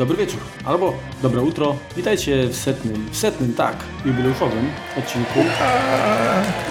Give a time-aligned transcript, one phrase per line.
[0.00, 0.92] dobry wieczór albo
[1.22, 1.76] dobre utro.
[1.96, 3.76] Witajcie w setnym, w setnym, tak,
[4.06, 4.66] jubileuszowym
[4.98, 5.38] odcinku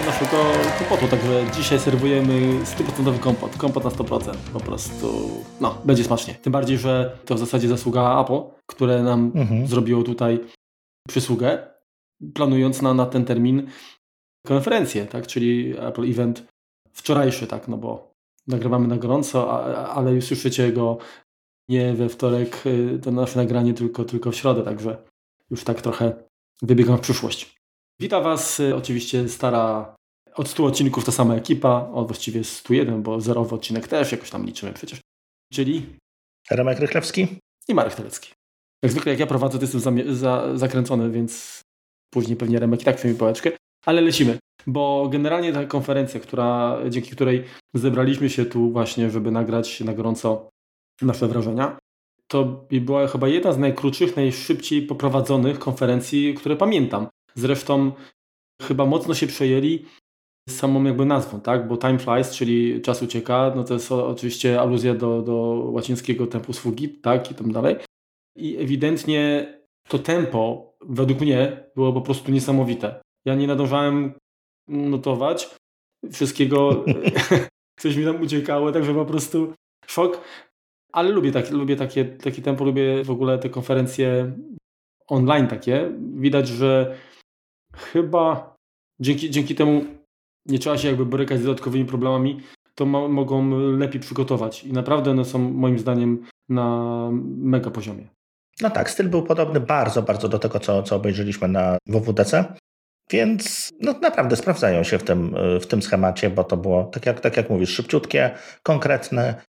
[0.06, 0.36] naszego
[0.78, 1.08] kompotu.
[1.08, 3.56] Także dzisiaj serwujemy 100% kompot.
[3.56, 4.34] Kompot na 100%.
[4.52, 5.30] Po prostu,
[5.60, 6.34] no, będzie smacznie.
[6.34, 9.66] Tym bardziej, że to w zasadzie zasługa Apple, które nam mhm.
[9.66, 10.40] zrobiło tutaj
[11.08, 11.68] przysługę,
[12.34, 13.66] planując na, na ten termin
[14.46, 16.46] konferencję, tak, czyli Apple Event
[16.92, 18.14] wczorajszy, tak, no bo
[18.46, 20.98] nagrywamy na gorąco, ale już słyszycie go
[21.70, 25.02] nie we wtorek y, to nasze nagranie, tylko, tylko w środę, także
[25.50, 26.12] już tak trochę
[26.62, 27.56] wybiegam w przyszłość.
[28.00, 29.94] Witam Was y, oczywiście stara
[30.34, 34.46] od 100 odcinków ta sama ekipa, od właściwie 101, bo zerowy odcinek też jakoś tam
[34.46, 35.00] liczymy przecież.
[35.52, 35.86] Czyli
[36.50, 37.26] Remek Rychlewski
[37.68, 38.32] i Marek Telecki.
[38.82, 41.60] Jak zwykle jak ja prowadzę, to jestem za, za, zakręcony, więc
[42.10, 43.50] później pewnie Remek i tak mi pałeczkę,
[43.86, 44.38] ale lecimy.
[44.66, 50.50] Bo generalnie ta konferencja, która, dzięki której zebraliśmy się tu właśnie, żeby nagrać na gorąco
[51.02, 51.78] nasze wrażenia.
[52.26, 57.08] To była chyba jedna z najkrótszych, najszybciej poprowadzonych konferencji, które pamiętam.
[57.34, 57.92] Zresztą
[58.62, 59.84] chyba mocno się przejęli
[60.48, 61.68] samą jakby nazwą, tak?
[61.68, 65.34] Bo time flies, czyli czas ucieka, no to jest oczywiście aluzja do, do
[65.72, 67.30] łacińskiego tempu fugit, tak?
[67.30, 67.76] I tam dalej.
[68.36, 69.46] I ewidentnie
[69.88, 73.00] to tempo, według mnie, było po prostu niesamowite.
[73.24, 74.12] Ja nie nadążałem
[74.68, 75.54] notować
[76.12, 76.84] wszystkiego,
[77.80, 79.52] coś mi tam uciekało, także po prostu
[79.86, 80.20] szok.
[80.92, 84.32] Ale lubię, tak, lubię takie, takie tempo, lubię w ogóle te konferencje
[85.08, 85.92] online takie.
[86.14, 86.96] Widać, że
[87.76, 88.54] chyba
[89.00, 89.84] dzięki, dzięki temu
[90.46, 92.40] nie trzeba się jakby borykać z dodatkowymi problemami,
[92.74, 94.64] to mogą lepiej przygotować.
[94.64, 98.08] I naprawdę one są moim zdaniem na mega poziomie.
[98.60, 102.54] No tak, styl był podobny bardzo, bardzo do tego, co, co obejrzeliśmy na WWDC.
[103.10, 107.20] Więc no, naprawdę sprawdzają się w tym, w tym schemacie, bo to było, tak jak,
[107.20, 108.30] tak jak mówisz, szybciutkie,
[108.62, 109.42] konkretne,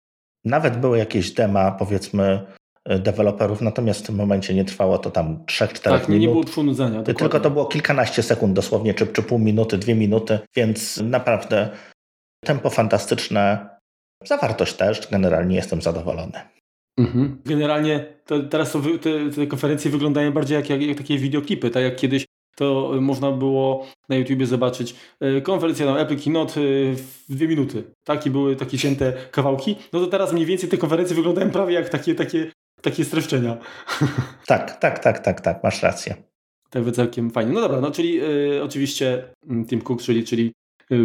[0.46, 2.46] nawet były jakieś dema, powiedzmy,
[2.86, 6.22] e, deweloperów, natomiast w tym momencie nie trwało to tam 3-4 tak, minut.
[6.22, 7.04] nie było przynudzenia.
[7.04, 11.70] Tylko to było kilkanaście sekund dosłownie, czy, czy pół minuty, dwie minuty, więc naprawdę
[12.46, 13.70] tempo fantastyczne,
[14.26, 16.42] zawartość też, generalnie jestem zadowolony.
[17.00, 17.42] Mhm.
[17.46, 21.84] Generalnie to, teraz to te, te, konferencje wyglądają bardziej jak, jak, jak takie wideoklipy, tak
[21.84, 22.26] jak kiedyś
[22.56, 26.64] to można było na YouTubie zobaczyć e, konferencję na Apple Keynote e,
[26.96, 27.84] w dwie minuty.
[28.04, 29.76] Takie były takie cięte kawałki.
[29.94, 32.52] No to teraz mniej więcej te konferencje wyglądają prawie jak takie, takie,
[32.82, 33.58] takie streszczenia.
[34.46, 36.16] Tak, tak, tak, tak, tak, masz rację.
[36.70, 37.54] Tak by całkiem fajnie.
[37.54, 40.52] No dobra, no czyli y, oczywiście mm, Tim Cook, czyli, czyli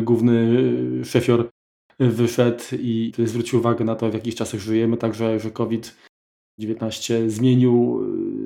[0.02, 0.64] główny
[1.04, 1.50] szefior
[1.98, 8.00] wyszedł i zwrócił uwagę na to, w jakich czasach żyjemy, także, że COVID-19 zmienił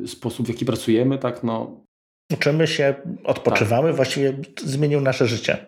[0.07, 1.81] sposób, w jaki pracujemy, tak, no
[2.35, 3.97] Uczymy się, odpoczywamy, tak.
[3.97, 5.67] właściwie zmienił nasze życie.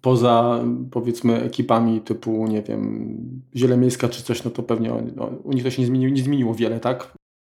[0.00, 5.64] Poza powiedzmy ekipami typu, nie wiem, Zielemiejska czy coś, no to pewnie no, u nich
[5.64, 7.12] to się nie zmieniło, nie zmieniło wiele, tak?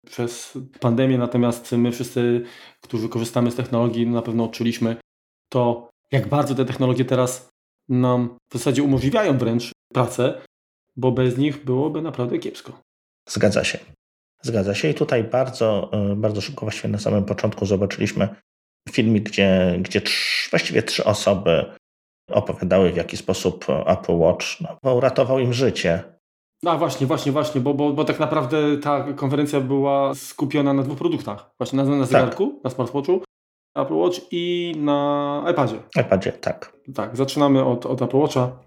[0.06, 2.42] Przez pandemię, natomiast my wszyscy,
[2.80, 4.96] którzy korzystamy z technologii, na pewno odczuliśmy
[5.52, 7.48] to, jak bardzo te technologie teraz
[7.88, 10.40] nam w zasadzie umożliwiają wręcz pracę,
[10.96, 12.80] bo bez nich byłoby naprawdę kiepsko.
[13.28, 13.78] Zgadza się.
[14.42, 18.28] Zgadza się i tutaj bardzo, e, bardzo szybko, właściwie na samym początku zobaczyliśmy
[18.90, 21.64] filmik, gdzie, gdzie trz, właściwie trzy osoby
[22.30, 24.46] opowiadały w jaki sposób Apple Watch
[24.82, 26.02] no, uratował im życie.
[26.62, 30.98] No właśnie, właśnie, właśnie, bo, bo, bo tak naprawdę ta konferencja była skupiona na dwóch
[30.98, 31.50] produktach.
[31.58, 32.64] Właśnie na, na zegarku, tak.
[32.64, 33.22] na smartwatchu,
[33.76, 35.76] Apple Watch i na iPadzie.
[36.00, 36.72] iPadzie, tak.
[36.94, 38.58] Tak, zaczynamy od, od Apple Watcha.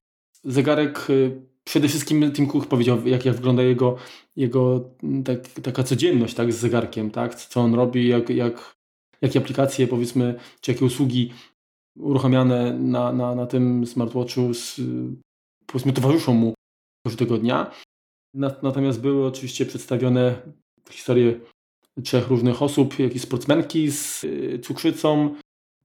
[0.43, 3.95] Zegarek y, przede wszystkim Tim Cook powiedział, jak, jak wygląda jego,
[4.35, 4.89] jego
[5.25, 7.35] tak, taka codzienność tak, z zegarkiem, tak?
[7.35, 8.75] co on robi, jak, jak,
[9.21, 11.33] jakie aplikacje, powiedzmy, czy jakie usługi
[11.99, 14.81] uruchamiane na, na, na tym smartwatchu z,
[15.65, 16.53] powiedzmy towarzyszą mu
[17.07, 17.71] każdego dnia.
[18.35, 20.41] Natomiast były oczywiście przedstawione
[20.89, 21.39] historie
[22.03, 25.35] trzech różnych osób, jak i sportsmenki z y, cukrzycą,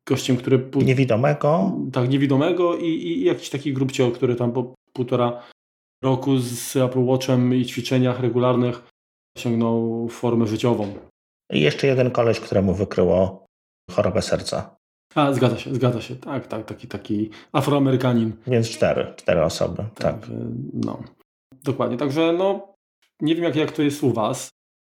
[0.07, 0.71] gościem, który...
[0.75, 1.79] Niewidomego.
[1.93, 5.43] Tak, niewidomego i, i jakiś taki grupcio, który tam po półtora
[6.05, 8.83] roku z Apple Watchem i ćwiczeniach regularnych
[9.37, 10.95] osiągnął formę życiową.
[11.53, 13.47] I jeszcze jeden koleś, któremu wykryło
[13.91, 14.77] chorobę serca.
[15.15, 16.17] A, zgadza się, zgadza się.
[16.17, 18.33] Tak, tak, taki, taki afroamerykanin.
[18.47, 19.95] Więc cztery, cztery osoby, tak.
[19.95, 20.31] tak.
[20.73, 21.03] No,
[21.65, 21.97] dokładnie.
[21.97, 22.75] Także no,
[23.21, 24.51] nie wiem jak, jak to jest u Was.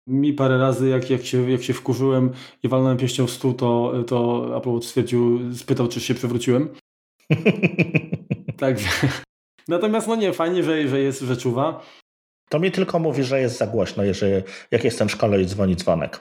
[0.07, 2.31] Mi parę razy, jak, jak, się, jak się wkurzyłem
[2.63, 6.69] i walnąłem pięścią w stół, to, to Apple Watch stwierdził, spytał, czy się przewróciłem.
[8.57, 8.90] Także
[9.67, 11.85] Natomiast no nie, fajnie, że, że jest, że czuwa.
[12.50, 15.75] To mi tylko mówi, że jest za głośno, jeżeli, jak jestem w szkole i dzwoni
[15.75, 16.19] dzwonek.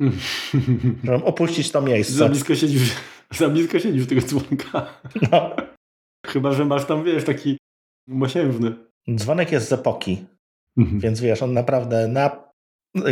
[1.04, 2.14] Żeby opuścić to miejsce.
[2.14, 2.92] Za blisko siedzisz,
[3.38, 5.00] za blisko siedzisz tego dzwonka.
[5.32, 5.56] No.
[6.26, 7.58] Chyba, że masz tam, wiesz, taki
[8.08, 8.74] mosiężny.
[9.14, 10.26] Dzwonek jest z epoki,
[10.76, 11.00] mhm.
[11.00, 12.52] więc wiesz, on naprawdę na...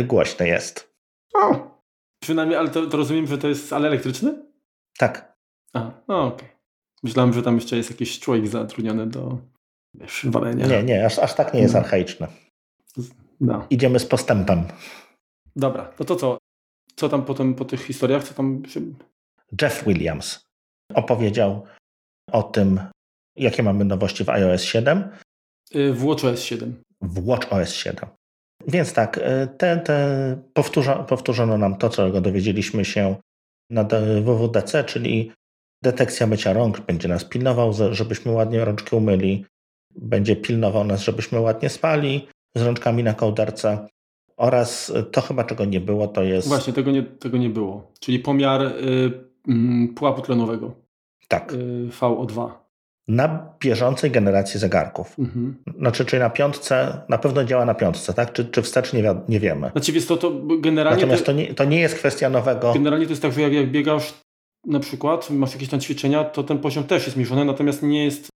[0.03, 0.93] głośny jest.
[1.33, 1.73] O.
[2.23, 4.45] Przynajmniej, ale to, to rozumiem, że to jest ale elektryczny?
[4.97, 5.35] Tak.
[5.73, 6.47] A, no okej.
[6.47, 6.57] Okay.
[7.03, 9.37] Myślałem, że tam jeszcze jest jakiś człowiek zatrudniony do
[9.93, 10.67] wiesz, walenia.
[10.67, 11.79] Nie, nie, aż, aż tak nie jest no.
[11.79, 12.27] archaiczne.
[13.41, 13.67] No.
[13.69, 14.63] Idziemy z postępem.
[15.55, 16.37] Dobra, no to co?
[16.95, 18.23] Co tam potem po tych historiach?
[18.23, 18.63] Co tam...
[19.61, 20.39] Jeff Williams
[20.93, 21.65] opowiedział
[22.31, 22.79] o tym,
[23.35, 25.09] jakie mamy nowości w iOS 7.
[25.75, 26.83] Y, w WatchOS 7.
[27.01, 28.09] W WatchOS 7.
[28.67, 29.21] Więc tak, y,
[29.57, 33.15] te, te powtórzo, powtórzono nam to, czego dowiedzieliśmy się
[33.69, 33.83] na
[34.23, 35.31] WWDC, czyli
[35.83, 39.45] detekcja mycia rąk, będzie nas pilnował, żebyśmy ładnie rączki umyli,
[39.95, 43.87] będzie pilnował nas, żebyśmy ładnie spali z rączkami na kołderce.
[44.37, 46.47] Oraz to chyba czego nie było, to jest.
[46.47, 47.91] Właśnie, tego nie, tego nie było.
[47.99, 48.71] Czyli pomiar y,
[49.49, 50.75] y, pułapu tlenowego.
[51.27, 51.53] Tak.
[51.53, 52.49] Y, VO2.
[53.07, 55.19] Na bieżącej generacji zegarków.
[55.19, 55.55] Mhm.
[55.77, 58.33] Znaczy, czyli na piątce, na pewno działa na piątce, tak?
[58.33, 59.71] Czy, czy wstecz nie, wi nie wiemy.
[59.71, 61.01] Znaczy, jest to, to generalnie.
[61.01, 62.73] Natomiast to, to, nie, to nie jest kwestia nowego.
[62.73, 64.13] Generalnie to jest tak, że jak, jak biegasz
[64.65, 68.29] na przykład, masz jakieś tam ćwiczenia, to ten poziom też jest mierzony, natomiast nie jest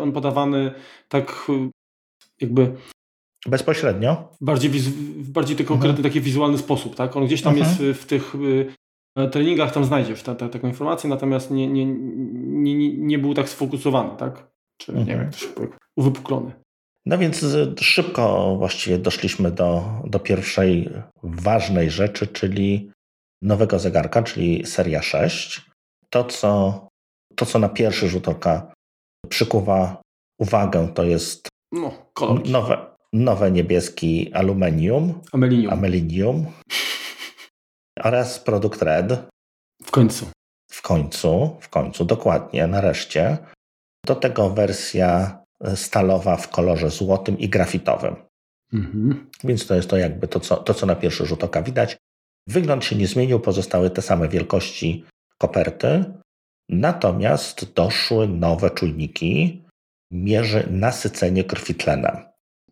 [0.00, 0.72] on podawany
[1.08, 1.46] tak
[2.40, 2.76] jakby
[3.46, 4.28] Bezpośrednio?
[4.40, 6.02] Bardziej, w bardziej to konkretny mhm.
[6.02, 7.16] taki wizualny sposób, tak?
[7.16, 7.86] On gdzieś tam mhm.
[7.86, 12.96] jest w tych y, treningach, tam znajdziesz ta, ta, taką informację, natomiast nie, nie, nie,
[12.96, 14.50] nie był tak sfokusowany, tak?
[14.76, 15.08] Czy mhm.
[15.08, 15.48] nie wiem, jak to się
[15.96, 16.52] uwypuklony.
[17.06, 17.44] No więc
[17.80, 20.90] szybko właściwie doszliśmy do, do pierwszej
[21.22, 22.90] ważnej rzeczy, czyli
[23.42, 25.70] nowego zegarka, czyli seria 6.
[26.10, 26.88] To, co,
[27.36, 28.72] to, co na pierwszy rzut oka
[29.28, 30.02] przykuwa
[30.38, 31.92] uwagę, to jest no,
[32.44, 35.20] nowe, nowe niebieski aluminium.
[35.32, 35.72] Amelinium.
[35.72, 36.46] Amelinium.
[38.08, 39.28] oraz produkt Red.
[39.82, 40.26] W końcu.
[40.72, 43.38] W końcu, w końcu, dokładnie, nareszcie.
[44.06, 45.40] Do tego wersja
[45.74, 48.16] stalowa w kolorze złotym i grafitowym.
[48.72, 49.30] Mhm.
[49.44, 51.96] Więc to jest to jakby to co, to, co na pierwszy rzut oka widać.
[52.46, 55.04] Wygląd się nie zmienił, pozostały te same wielkości
[55.38, 56.04] koperty,
[56.70, 59.62] natomiast doszły nowe czujniki,
[60.10, 62.16] mierzy nasycenie krwi tlenem.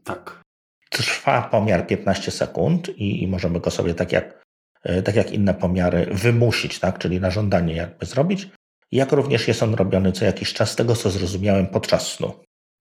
[0.04, 0.42] Tak.
[0.90, 4.42] Trwa pomiar 15 sekund i, i możemy go sobie tak jak,
[4.82, 6.98] e, tak jak inne pomiary wymusić, tak?
[6.98, 8.48] czyli na żądanie jakby zrobić.
[8.92, 12.32] Jak również jest on robiony co jakiś czas, z tego co zrozumiałem, podczas snu.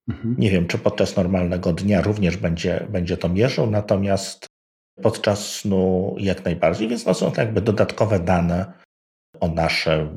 [0.09, 0.35] Mhm.
[0.37, 4.47] Nie wiem, czy podczas normalnego dnia również będzie, będzie to mierzył, natomiast
[5.01, 8.73] podczas snu jak najbardziej, więc no są to jakby dodatkowe dane
[9.39, 10.09] o nasze,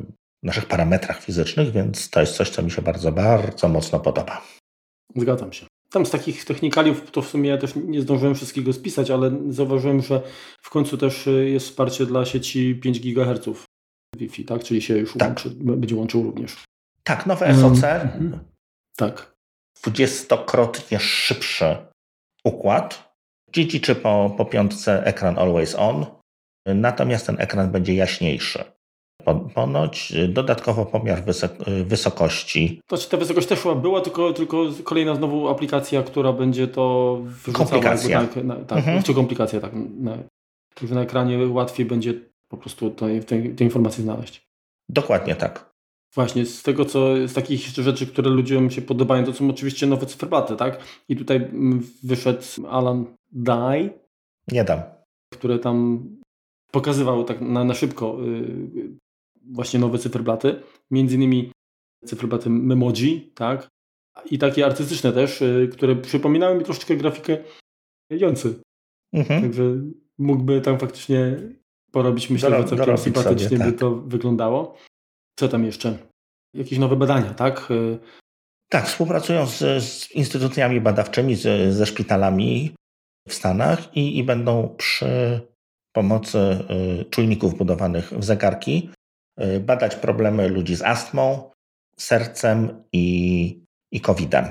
[0.42, 4.42] naszych parametrach fizycznych, więc to jest coś, co mi się bardzo, bardzo mocno podoba.
[5.16, 5.66] Zgadzam się.
[5.90, 10.02] Tam z takich technikaliów to w sumie ja też nie zdążyłem wszystkiego spisać, ale zauważyłem,
[10.02, 10.22] że
[10.62, 13.66] w końcu też y, jest wsparcie dla sieci 5 GHz
[14.16, 14.64] Wi-Fi, tak?
[14.64, 15.28] Czyli się już tak.
[15.28, 16.64] łączy, będzie łączył również.
[17.04, 17.84] Tak, nowe SOC.
[17.84, 18.38] Mhm.
[18.96, 19.34] Tak.
[19.82, 21.76] Dwudziestokrotnie szybszy
[22.44, 23.14] układ.
[23.82, 26.06] czy po, po piątce ekran always on,
[26.66, 28.64] natomiast ten ekran będzie jaśniejszy.
[29.54, 31.22] Ponoć dodatkowo pomiar
[31.84, 32.80] wysokości.
[32.86, 37.70] To znaczy ta wysokość też była, tylko, tylko kolejna znowu aplikacja, która będzie to wyrzucała.
[37.70, 38.26] Komplikacja.
[38.44, 39.02] Na, na, tak, mhm.
[39.02, 39.72] czy komplikacja, tak.
[40.00, 40.18] Na,
[40.90, 42.14] na ekranie łatwiej będzie
[42.48, 44.42] po prostu te, te, te informacje znaleźć.
[44.88, 45.70] Dokładnie tak.
[46.14, 50.06] Właśnie, z tego co, z takich rzeczy, które ludziom się podobają, to są oczywiście nowe
[50.06, 50.80] cyfroplaty, tak?
[51.08, 53.90] I tutaj mm, wyszedł Alan Dye.
[54.48, 54.80] Nie dam.
[55.32, 56.08] Który tam
[56.70, 59.09] pokazywał tak na, na szybko y,
[59.50, 61.52] właśnie nowe cyfroplaty, między innymi
[62.04, 63.68] cyfroplaty Memoji, tak?
[64.30, 67.38] I takie artystyczne też, y, które przypominały mi troszeczkę grafikę
[68.10, 68.60] Jący.
[69.12, 69.42] Mhm.
[69.42, 69.62] Także
[70.18, 71.36] mógłby tam faktycznie
[71.92, 73.70] porobić, myślę, że całkiem sympatycznie sobie, tak.
[73.70, 74.76] by to wyglądało.
[75.38, 75.98] Co tam jeszcze?
[76.54, 77.70] Jakieś nowe badania, tak?
[77.70, 77.98] Y,
[78.70, 82.74] tak, współpracują z, z instytucjami badawczymi, z, ze szpitalami
[83.28, 85.40] w Stanach i, i będą przy
[85.92, 86.38] pomocy
[87.00, 88.90] y, czujników budowanych w zegarki
[89.60, 91.50] badać problemy ludzi z astmą,
[91.96, 94.44] sercem i, i COVID-em.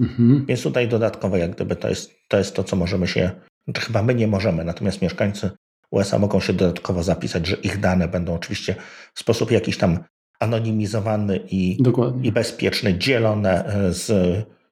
[0.00, 0.46] Mhm.
[0.46, 3.30] Więc tutaj dodatkowo, jak gdyby to jest, to jest to, co możemy się,
[3.64, 5.50] znaczy chyba my nie możemy, natomiast mieszkańcy
[5.90, 8.74] USA mogą się dodatkowo zapisać, że ich dane będą oczywiście
[9.14, 9.98] w sposób jakiś tam
[10.40, 11.78] anonimizowany i,
[12.22, 14.12] i bezpieczny, dzielone y, z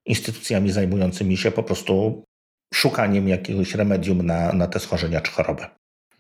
[0.05, 2.25] instytucjami zajmującymi się po prostu
[2.75, 5.63] szukaniem jakiegoś remedium na, na te schorzenia czy choroby.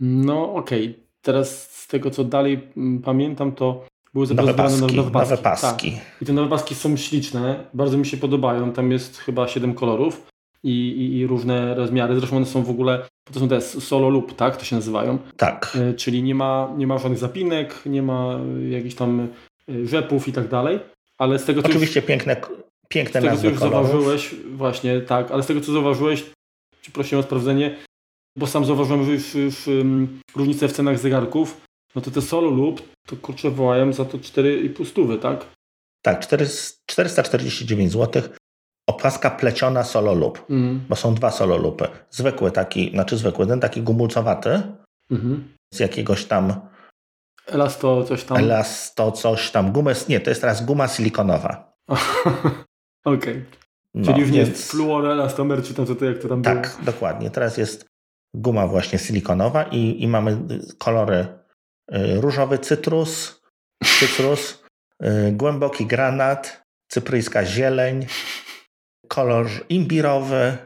[0.00, 1.08] No okej, okay.
[1.23, 3.85] Teraz z tego co dalej mm, pamiętam, to
[4.15, 5.31] były zaprezentowane nowe, nowe, paski.
[5.31, 5.93] Nowe paski.
[5.93, 6.23] Tak.
[6.23, 8.73] I te nowe paski są śliczne, bardzo mi się podobają.
[8.73, 10.27] Tam jest chyba 7 kolorów
[10.63, 12.19] i, i, i, różne rozmiary.
[12.19, 14.57] Zresztą one są w ogóle, to są te solo loop, tak?
[14.57, 15.19] To się nazywają.
[15.37, 15.77] Tak.
[15.81, 19.29] E, czyli nie ma, nie ma żadnych zapinek, nie ma jakichś tam
[19.69, 20.81] e, rzepów i tak dalej.
[21.19, 22.37] Ale z tego Oczywiście już, piękne,
[22.89, 23.91] piękne z tego, co już kolorów.
[23.91, 26.25] zauważyłeś, właśnie tak, ale z tego co zauważyłeś,
[26.93, 27.77] prosiłem o sprawdzenie,
[28.37, 31.61] bo sam zauważyłem, że już, już um, różnice w cenach zegarków,
[31.95, 35.47] no to te solo lub to kurczę wołają za to 4,5 stówy, tak?
[36.03, 36.27] Tak,
[36.87, 38.23] 449 zł.
[38.89, 40.81] Opaska pleciona solo lub, mm.
[40.89, 41.89] bo są dwa solo lupy.
[42.11, 44.63] Zwykły taki, znaczy zwykły, ten taki gumulcowaty
[45.13, 45.39] mm-hmm.
[45.75, 46.61] z jakiegoś tam
[47.49, 48.37] Elasto coś tam.
[48.37, 49.73] Elasto coś tam.
[49.73, 51.73] Gumę, nie, to jest teraz guma silikonowa.
[53.05, 53.19] Okej.
[53.19, 53.45] Okay.
[53.95, 56.61] No, Czyli już nie jest fluor, elastomer, czy tam co to, jak to tam tak,
[56.61, 56.75] było?
[56.77, 57.31] Tak, dokładnie.
[57.31, 57.87] Teraz jest
[58.35, 60.39] guma właśnie silikonowa i, i mamy
[60.79, 61.27] kolory
[61.95, 63.43] y, różowy cytrus,
[63.99, 64.65] cytrus,
[65.03, 68.07] y, głęboki granat, cypryjska zieleń,
[69.09, 70.57] kolor imbirowy,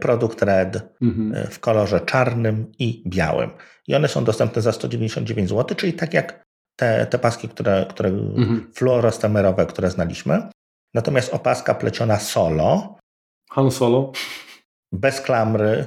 [0.00, 1.34] produkt red mhm.
[1.34, 3.50] Y, w kolorze czarnym i białym.
[3.88, 6.44] I one są dostępne za 199 zł, czyli tak jak
[6.76, 8.72] te, te paski, które, które mhm.
[8.74, 10.48] fluorostamerowe, które znaliśmy.
[10.94, 12.96] Natomiast opaska pleciona solo.
[13.50, 14.12] Han Solo.
[14.92, 15.86] Bez klamry.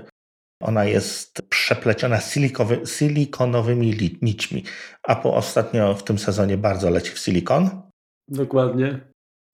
[0.62, 4.63] Ona jest przepleciona silikowy, silikonowymi nićmi.
[5.04, 7.82] A po ostatnio w tym sezonie bardzo leci w silikon.
[8.28, 9.00] Dokładnie.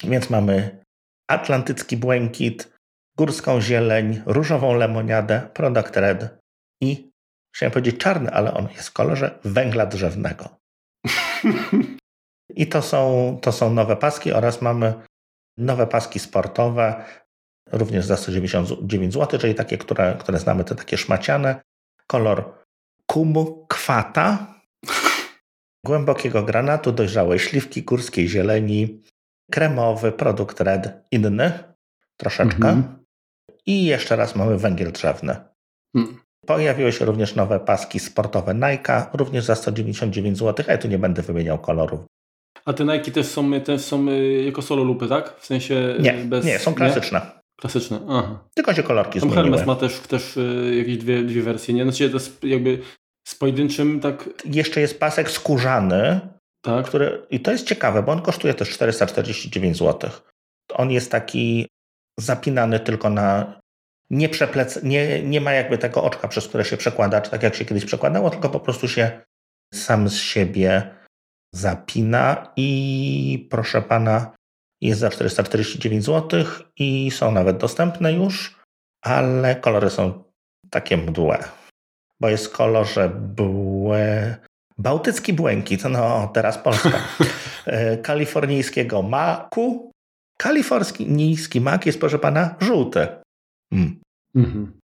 [0.04, 0.84] Więc mamy
[1.30, 2.74] atlantycki błękit,
[3.18, 6.38] górską zieleń, różową lemoniadę, product red
[6.82, 7.12] i
[7.56, 10.50] chciałem powiedzieć czarny, ale on jest w kolorze węgla drzewnego.
[12.62, 14.94] I to są, to są nowe paski oraz mamy
[15.58, 17.06] nowe paski sportowe,
[17.72, 21.62] również za 199 zł, czyli takie, które, które znamy, te takie szmaciane.
[22.08, 22.54] Kolor
[23.06, 24.56] kumu kwata,
[25.86, 29.04] głębokiego granatu, dojrzałej śliwki, górskiej zieleni,
[29.52, 31.52] kremowy, produkt red, inny,
[32.18, 32.68] troszeczkę.
[32.68, 32.84] -hmm.
[33.66, 35.36] I jeszcze raz mamy węgiel drzewny.
[35.96, 36.18] Mm.
[36.46, 41.22] Pojawiły się również nowe paski sportowe Nike, również za 199 zł, ale tu nie będę
[41.22, 42.00] wymieniał kolorów.
[42.66, 45.40] A te Nike też są, też są y, jako solo lupy, tak?
[45.40, 46.46] W sensie nie, bez...
[46.46, 47.20] Nie, są klasyczne.
[47.20, 47.45] Nie?
[47.62, 48.40] Klasyczne, aha.
[48.54, 49.44] Tylko się kolorki Tam zmieniły.
[49.44, 51.84] Hermes ma też, też y, jakieś dwie, dwie wersje, nie?
[51.84, 52.82] Znaczy to jest jakby
[53.28, 54.30] z pojedynczym tak...
[54.46, 56.20] Jeszcze jest pasek skórzany,
[56.62, 56.86] tak.
[56.86, 60.10] który, i to jest ciekawe, bo on kosztuje też 449 zł.
[60.74, 61.68] On jest taki
[62.20, 63.60] zapinany tylko na
[64.10, 67.56] nie, przeplec, nie, nie ma jakby tego oczka, przez które się przekłada, czy tak jak
[67.56, 69.22] się kiedyś przekładało, tylko po prostu się
[69.74, 70.96] sam z siebie
[71.54, 74.36] zapina i proszę pana,
[74.88, 76.44] jest za 449 zł
[76.78, 78.56] i są nawet dostępne już,
[79.02, 80.24] ale kolory są
[80.70, 81.44] takie mdłe,
[82.20, 84.36] bo jest w kolorze błe...
[84.78, 86.92] Bałtycki błękit, no teraz Polska,
[87.66, 89.92] e, kalifornijskiego maku.
[90.38, 93.08] Kalifornijski mak jest, proszę pana, żółty.
[93.74, 94.02] Hmm.
[94.36, 94.80] Mhm.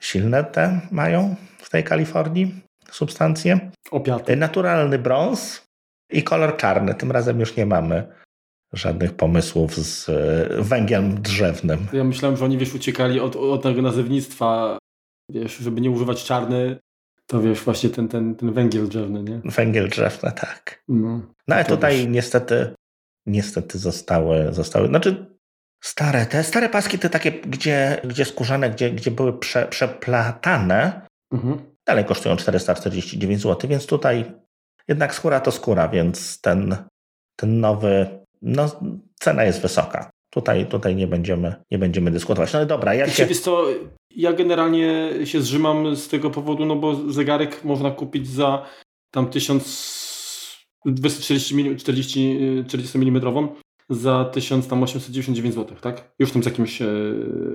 [0.00, 2.54] Silne te mają w tej Kalifornii
[2.90, 3.70] substancje.
[3.90, 4.36] Opiaty.
[4.36, 5.64] Naturalny brąz
[6.10, 6.94] i kolor czarny.
[6.94, 8.23] Tym razem już nie mamy
[8.76, 11.86] żadnych pomysłów z e, węglem drzewnym.
[11.92, 14.78] Ja myślałem, że oni wiesz, uciekali od, od tego nazewnictwa,
[15.30, 16.78] wiesz, żeby nie używać czarny,
[17.26, 19.40] to wiesz, właśnie ten, ten, ten węgiel drzewny, nie?
[19.44, 20.82] Węgiel drzewny, tak.
[20.88, 22.06] No, no ale tutaj wiesz.
[22.08, 22.74] niestety
[23.26, 25.34] niestety zostały, zostały, znaczy
[25.84, 31.74] Stare, te stare paski te takie, gdzie, gdzie skórzane, gdzie, gdzie były prze, przeplatane, mhm.
[31.86, 34.32] dalej kosztują 449 zł, więc tutaj
[34.88, 36.76] jednak skóra to skóra, więc ten,
[37.36, 38.80] ten nowy, no
[39.20, 40.10] cena jest wysoka.
[40.30, 42.52] Tutaj, tutaj nie, będziemy, nie będziemy dyskutować.
[42.52, 43.26] No dobra, jak się...
[43.26, 43.64] co,
[44.10, 48.66] ja generalnie się zrzymam z tego powodu, no bo zegarek można kupić za
[49.10, 50.04] tam 1000
[50.84, 53.48] 240 40, 40 mm
[53.90, 56.12] za 1899 zł, tak?
[56.18, 56.86] Już tym z, jakimś, e,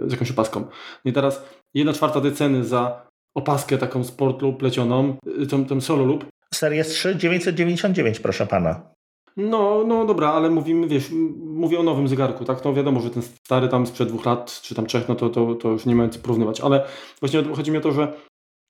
[0.08, 0.60] z jakąś opaską.
[1.06, 5.66] No i teraz jedna czwarta tej ceny za opaskę taką sport lub plecioną, e, tą,
[5.66, 6.26] tą solo lub.
[6.54, 8.92] Series 3 999, proszę pana.
[9.38, 11.10] No, no dobra, ale mówimy, wiesz,
[11.40, 12.66] mówię o nowym zegarku, tak?
[12.66, 15.56] No wiadomo, że ten stary tam sprzed dwóch lat, czy tam trzech, no to, to,
[15.56, 16.86] to już nie ma co porównywać, ale
[17.20, 18.14] właśnie chodzi mi o to, że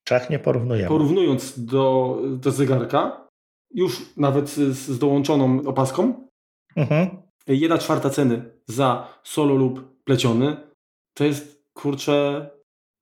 [0.10, 0.88] Trzech nie porównujemy.
[0.90, 3.28] Porównując do, do zegarka,
[3.74, 6.28] już nawet z, z dołączoną opaską,
[6.76, 7.10] mhm.
[7.48, 10.58] jedna czwarta ceny za solo lub pleciony,
[11.14, 12.50] to jest kurczę,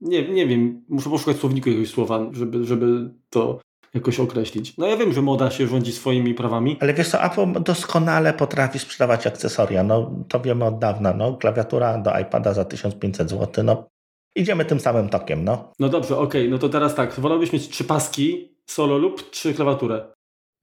[0.02, 3.60] nie, nie wiem, muszę poszukać słowniku jakiegoś słowa, żeby, żeby to
[3.94, 4.78] jakoś określić.
[4.78, 6.78] No ja wiem, że moda się rządzi swoimi prawami.
[6.80, 9.84] Ale wiesz co, Apple doskonale potrafi sprzedawać akcesoria.
[9.84, 11.14] No to wiemy od dawna.
[11.14, 13.64] No, klawiatura do iPada za 1500 zł.
[13.64, 13.88] No
[14.36, 15.72] idziemy tym samym tokiem, no.
[15.80, 16.42] No dobrze, okej.
[16.42, 16.52] Okay.
[16.52, 17.20] No to teraz tak.
[17.20, 20.06] Wolałbyś mieć trzy paski solo lub trzy klawiaturę?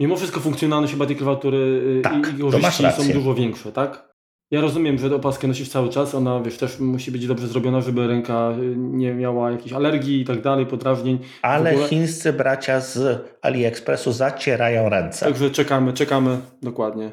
[0.00, 1.58] Mimo wszystko funkcjonalność chyba tej klawiatury
[1.98, 4.13] y, tak, i korzyści są dużo większe, tak?
[4.54, 8.06] Ja rozumiem, że opaskę nosisz cały czas, ona wiesz, też musi być dobrze zrobiona, żeby
[8.06, 11.18] ręka y, nie miała jakichś alergii i tak dalej, podrażnień.
[11.42, 15.26] Ale chińscy bracia z AliExpressu zacierają ręce.
[15.26, 17.10] Także czekamy, czekamy, dokładnie.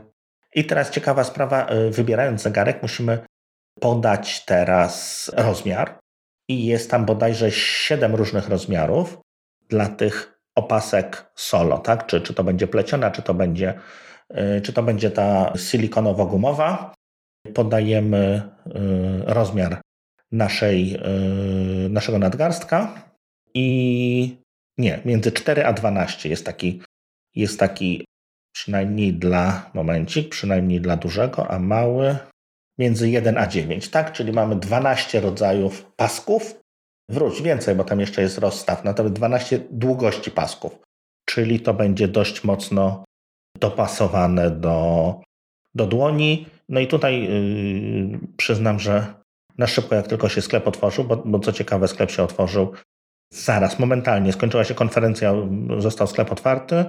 [0.56, 3.20] I teraz ciekawa sprawa, y, wybierając zegarek musimy
[3.80, 6.00] podać teraz rozmiar
[6.50, 9.18] i jest tam bodajże 7 różnych rozmiarów
[9.70, 12.06] dla tych opasek solo, tak?
[12.06, 13.74] Czy, czy to będzie pleciona, czy to będzie,
[14.58, 16.92] y, czy to będzie ta silikonowo-gumowa.
[17.54, 18.72] Podajemy y,
[19.26, 19.82] rozmiar
[20.32, 20.96] naszej,
[21.86, 23.06] y, naszego nadgarstka
[23.54, 24.38] i
[24.78, 26.82] nie, między 4 a 12 jest taki,
[27.36, 28.06] jest taki
[28.54, 32.18] przynajmniej dla, momencik, przynajmniej dla dużego, a mały
[32.78, 34.12] między 1 a 9, tak?
[34.12, 36.60] Czyli mamy 12 rodzajów pasków.
[37.10, 40.80] Wróć więcej, bo tam jeszcze jest rozstaw, natomiast 12 długości pasków.
[41.26, 43.04] Czyli to będzie dość mocno
[43.60, 45.16] dopasowane do,
[45.76, 46.46] do dłoni.
[46.72, 49.14] No i tutaj yy, przyznam, że
[49.58, 52.74] na szybko, jak tylko się sklep otworzył, bo, bo co ciekawe, sklep się otworzył
[53.34, 54.34] zaraz, momentalnie.
[54.34, 55.34] Skończyła się konferencja,
[55.78, 56.86] został sklep otwarty.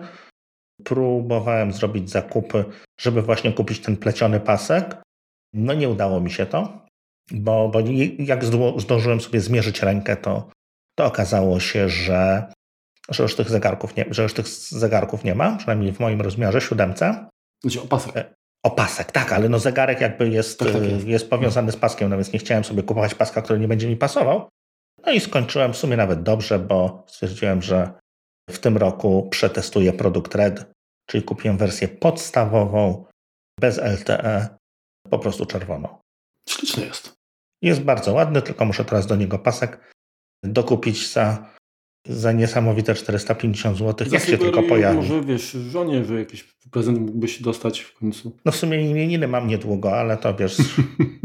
[0.84, 2.64] Próbowałem zrobić zakupy,
[3.00, 5.02] żeby właśnie kupić ten pleciony pasek.
[5.54, 6.86] No nie udało mi się to,
[7.30, 7.80] bo, bo
[8.18, 8.44] jak
[8.76, 10.50] zdążyłem sobie zmierzyć rękę, to,
[10.98, 12.52] to okazało się, że,
[13.10, 16.60] że, już tych zegarków nie, że już tych zegarków nie ma, przynajmniej w moim rozmiarze
[16.60, 17.26] siódemce.
[17.62, 18.34] Znaczy opasek.
[18.62, 21.06] Opasek, tak, ale no zegarek jakby jest, tak, tak jest.
[21.06, 23.96] jest powiązany z paskiem, no więc nie chciałem sobie kupować paska, który nie będzie mi
[23.96, 24.48] pasował.
[25.06, 27.92] No i skończyłem w sumie nawet dobrze, bo stwierdziłem, że
[28.50, 30.72] w tym roku przetestuję produkt Red,
[31.10, 33.04] czyli kupiłem wersję podstawową,
[33.60, 34.48] bez LTE,
[35.10, 35.98] po prostu czerwoną.
[36.48, 37.14] Śliczny jest.
[37.62, 39.92] Jest bardzo ładny, tylko muszę teraz do niego pasek
[40.44, 41.50] dokupić za,
[42.04, 44.96] za niesamowite 450 zł, jak się tylko pojawi.
[44.96, 48.36] Może wiesz, żonie, że jakiś prezent mógłbyś dostać w końcu.
[48.44, 50.56] No w sumie imieniny mam niedługo, ale to wiesz...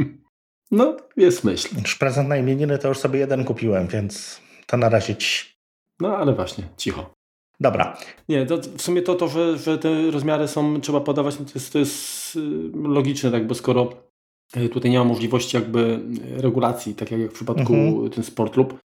[0.72, 1.75] no, jest myśl.
[1.81, 5.46] Już prezent na imieniny to już sobie jeden kupiłem, więc to na razie ci.
[6.00, 7.13] No ale właśnie, cicho.
[7.60, 7.98] Dobra.
[8.29, 11.51] Nie, to w sumie to, to że, że te rozmiary są, trzeba podawać, no to,
[11.55, 12.39] jest, to jest y,
[12.74, 13.93] logiczne, tak, bo skoro
[14.57, 16.00] y, tutaj nie ma możliwości jakby
[16.38, 18.09] regulacji, tak jak w przypadku mhm.
[18.09, 18.79] ten Sport Lub,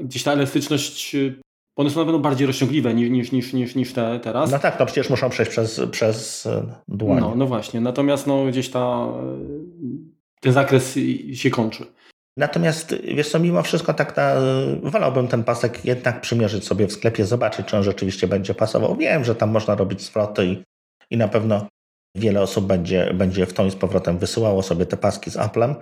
[0.00, 1.40] gdzieś ta elastyczność, y,
[1.76, 4.50] one są na pewno bardziej rozciągliwe niż, niż, niż, niż te teraz.
[4.50, 6.48] No tak, no przecież muszą przejść przez, przez
[6.88, 7.20] dłoń.
[7.20, 9.06] No, no właśnie, natomiast no, gdzieś ta,
[10.40, 10.98] ten zakres
[11.32, 11.86] się kończy.
[12.38, 14.34] Natomiast wiesz co, mimo wszystko tak na,
[14.82, 18.96] wolałbym ten pasek jednak przymierzyć sobie w sklepie, zobaczyć, czy on rzeczywiście będzie pasował.
[18.96, 20.62] Wiem, że tam można robić zwroty i,
[21.10, 21.66] i na pewno
[22.14, 25.74] wiele osób będzie, będzie w tą i z powrotem wysyłało sobie te paski z Applem.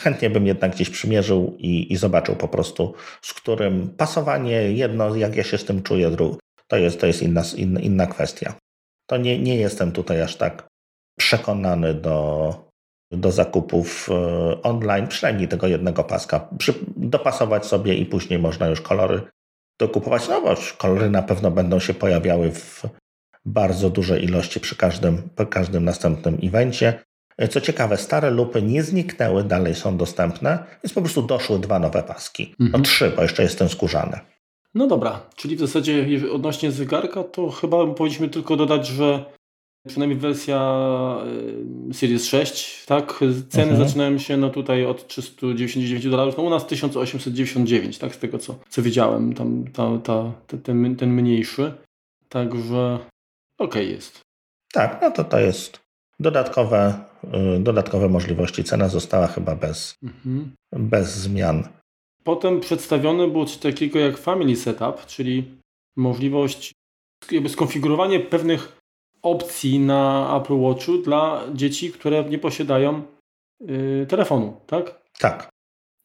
[0.00, 5.36] Chętnie bym jednak gdzieś przymierzył i, i zobaczył po prostu, z którym pasowanie jedno, jak
[5.36, 6.16] ja się z tym czuję,
[6.68, 8.54] to jest, to jest inna, inna, inna kwestia.
[9.06, 10.66] To nie, nie jestem tutaj aż tak
[11.18, 12.54] przekonany do,
[13.12, 16.48] do zakupów e, online, przynajmniej tego jednego paska.
[16.58, 19.22] Przy, dopasować sobie i później można już kolory
[19.80, 20.28] dokupować.
[20.28, 22.82] No bo kolory na pewno będą się pojawiały w
[23.44, 27.02] bardzo dużej ilości przy każdym, przy każdym następnym evencie.
[27.50, 32.02] Co ciekawe, stare lupy nie zniknęły, dalej są dostępne, więc po prostu doszły dwa nowe
[32.02, 32.54] paski.
[32.58, 32.84] No mhm.
[32.84, 34.20] trzy, bo jeszcze jest ten skórzany.
[34.74, 39.24] No dobra, czyli w zasadzie odnośnie zegarka, to chyba powinniśmy tylko dodać, że
[39.88, 40.60] przynajmniej wersja
[41.90, 43.18] y, Series 6, tak?
[43.48, 43.88] Ceny mhm.
[43.88, 48.14] zaczynają się no tutaj od 399 dolarów, no u nas 1899, tak?
[48.14, 51.72] Z tego co, co widziałem, tam ta, ta, ten, ten mniejszy.
[52.28, 52.98] Także
[53.58, 54.20] okej okay jest.
[54.72, 55.80] Tak, no to to jest
[56.20, 56.94] dodatkowe,
[57.60, 58.64] dodatkowe możliwości.
[58.64, 60.50] Cena została chyba bez, mhm.
[60.72, 61.68] bez zmian.
[62.24, 65.44] Potem przedstawione było coś takiego jak Family Setup, czyli
[65.96, 66.72] możliwość
[67.30, 68.78] jakby skonfigurowanie pewnych
[69.22, 73.02] opcji na Apple Watchu dla dzieci, które nie posiadają
[73.60, 75.02] yy, telefonu, tak?
[75.18, 75.48] Tak.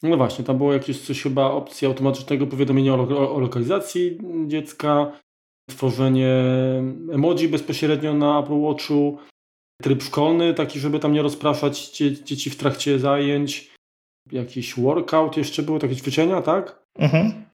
[0.03, 5.11] No właśnie, tam było jakieś coś chyba opcji automatycznego powiadomienia o, lo o lokalizacji dziecka,
[5.69, 6.43] tworzenie
[7.11, 9.17] emoji bezpośrednio na Apple Watchu,
[9.81, 13.73] tryb szkolny, taki, żeby tam nie rozpraszać dzie dzieci w trakcie zajęć,
[14.31, 16.83] jakiś workout jeszcze było, takie ćwiczenia, tak?
[16.99, 17.45] Mhm.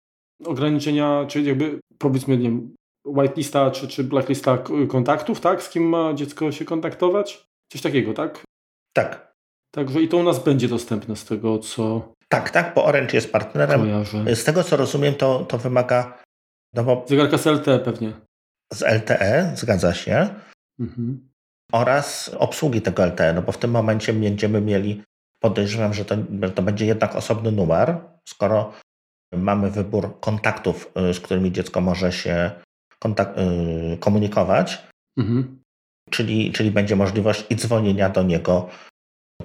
[0.45, 4.57] Ograniczenia, czyli jakby powiedzmy, nie wiem, whitelista czy, czy blacklista
[4.89, 5.63] kontaktów, tak?
[5.63, 7.45] Z kim ma dziecko się kontaktować?
[7.71, 8.43] Coś takiego, tak?
[8.93, 9.33] Tak.
[9.71, 12.13] Także i to u nas będzie dostępne z tego, co.
[12.29, 13.81] Tak, tak, bo Orange jest partnerem.
[13.81, 14.35] Kojarzę.
[14.35, 16.23] Z tego, co rozumiem, to, to wymaga.
[16.73, 17.05] No bo...
[17.07, 18.13] Zegarka z LTE pewnie.
[18.73, 20.29] Z LTE, zgadza się.
[20.79, 21.28] Mhm.
[21.71, 25.03] Oraz obsługi tego LTE, no bo w tym momencie będziemy mieli,
[25.43, 26.15] podejrzewam, że to,
[26.55, 27.97] to będzie jednak osobny numer,
[28.29, 28.73] skoro
[29.33, 32.51] mamy wybór kontaktów, y, z którymi dziecko może się
[33.05, 35.61] Y, komunikować, mhm.
[36.09, 38.69] czyli, czyli będzie możliwość i dzwonienia do niego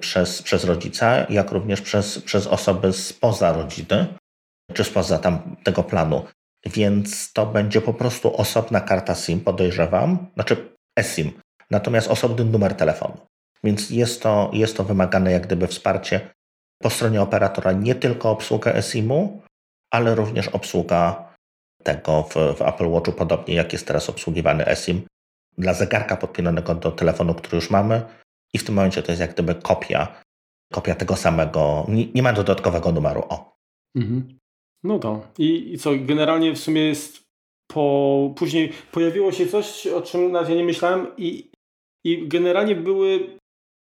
[0.01, 4.07] przez, przez rodzica, jak również przez, przez osoby spoza rodziny,
[4.73, 6.25] czy spoza tam tego planu.
[6.67, 11.33] Więc to będzie po prostu osobna karta SIM, podejrzewam, znaczy eSIM,
[11.75, 13.17] natomiast osobny numer telefonu.
[13.65, 16.31] Więc jest to, jest to wymagane jak gdyby wsparcie
[16.83, 19.43] po stronie operatora nie tylko obsługa eSIM-u,
[19.91, 21.33] ale również obsługa
[21.83, 25.03] tego w, w Apple Watchu, podobnie jak jest teraz obsługiwany eSIM
[25.59, 28.03] dla zegarka podpinanego do telefonu, który już mamy.
[28.55, 30.23] I w tym momencie to jest jak gdyby kopia,
[30.73, 33.23] kopia tego samego, nie, nie ma dodatkowego numeru.
[33.29, 33.57] O.
[33.97, 34.39] Mhm.
[34.83, 35.27] No to.
[35.39, 37.25] I, I co, generalnie w sumie jest
[37.67, 41.51] po, później pojawiło się coś, o czym na razie nie myślałem i,
[42.05, 43.39] i generalnie były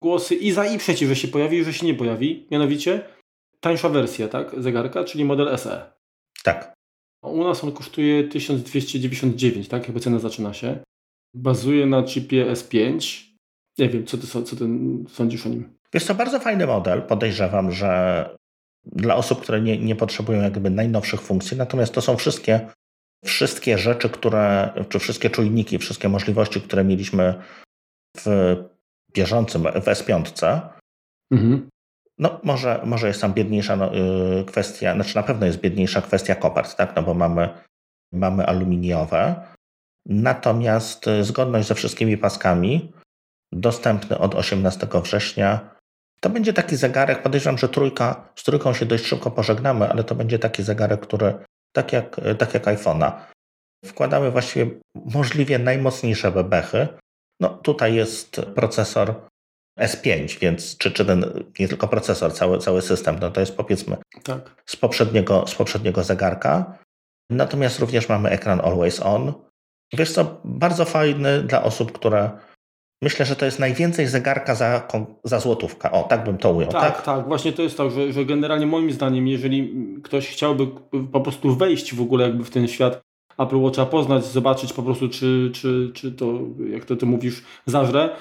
[0.03, 2.47] głosy i za i przeciw, że się pojawi i że się nie pojawi.
[2.51, 3.03] Mianowicie
[3.61, 5.93] tańsza wersja, tak, zegarka, czyli model SE.
[6.43, 6.75] Tak.
[7.23, 10.79] U nas on kosztuje 1299, tak, jakby cena zaczyna się.
[11.35, 13.23] Bazuje na chipie S5.
[13.79, 14.69] Nie wiem, co ty, co ty
[15.09, 15.79] sądzisz o nim?
[15.95, 17.03] Jest to bardzo fajny model.
[17.03, 18.25] Podejrzewam, że
[18.87, 22.71] dla osób, które nie, nie potrzebują jakby najnowszych funkcji, natomiast to są wszystkie,
[23.25, 27.35] wszystkie rzeczy, które, czy wszystkie czujniki, wszystkie możliwości, które mieliśmy
[28.17, 28.57] w
[29.15, 30.61] bieżącym, w S5.
[31.33, 31.69] Mhm.
[32.19, 36.35] No, może, może jest tam biedniejsza no, yy, kwestia, znaczy na pewno jest biedniejsza kwestia
[36.35, 36.97] kopert, tak?
[36.97, 37.49] No bo mamy,
[38.13, 39.35] mamy aluminiowe.
[40.07, 42.93] Natomiast y, zgodność ze wszystkimi paskami,
[43.53, 45.77] dostępny od 18 września.
[46.21, 50.15] To będzie taki zegarek, podejrzewam, że trójka, z trójką się dość szybko pożegnamy, ale to
[50.15, 51.35] będzie taki zegarek, który
[51.73, 53.13] tak jak, tak jak iPhone'a.
[53.85, 56.89] Wkładamy właściwie możliwie najmocniejsze bebechy.
[57.41, 59.15] No tutaj jest procesor
[59.81, 63.97] S5, więc czy, czy ten, nie tylko procesor, cały, cały system, no to jest powiedzmy
[64.23, 64.63] tak.
[64.67, 66.79] z, poprzedniego, z poprzedniego zegarka.
[67.31, 69.33] Natomiast również mamy ekran Always On.
[69.93, 72.31] Wiesz co, bardzo fajny dla osób, które
[73.03, 74.89] Myślę, że to jest najwięcej zegarka za,
[75.25, 75.91] za złotówkę.
[75.91, 76.73] O, tak bym to ujął.
[76.73, 77.29] Tak, tak, tak.
[77.29, 80.67] Właśnie to jest tak, że, że generalnie moim zdaniem, jeżeli ktoś chciałby
[81.13, 83.01] po prostu wejść w ogóle jakby w ten świat
[83.39, 86.39] Apple Watcha, poznać, zobaczyć po prostu, czy, czy, czy to,
[86.71, 88.17] jak to ty mówisz, zażre,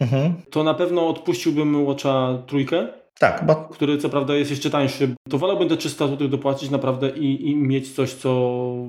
[0.00, 0.34] mhm.
[0.50, 2.88] to na pewno odpuściłbym Watcha trójkę.
[3.18, 3.54] Tak, bo...
[3.54, 5.14] Który co prawda jest jeszcze tańszy.
[5.28, 8.30] To wolałbym te 300 zł dopłacić naprawdę i, i mieć coś, co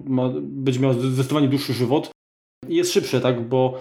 [0.05, 2.11] ma, będzie miało zdecydowanie dłuższy żywot.
[2.67, 3.79] Jest szybsze, tak, bo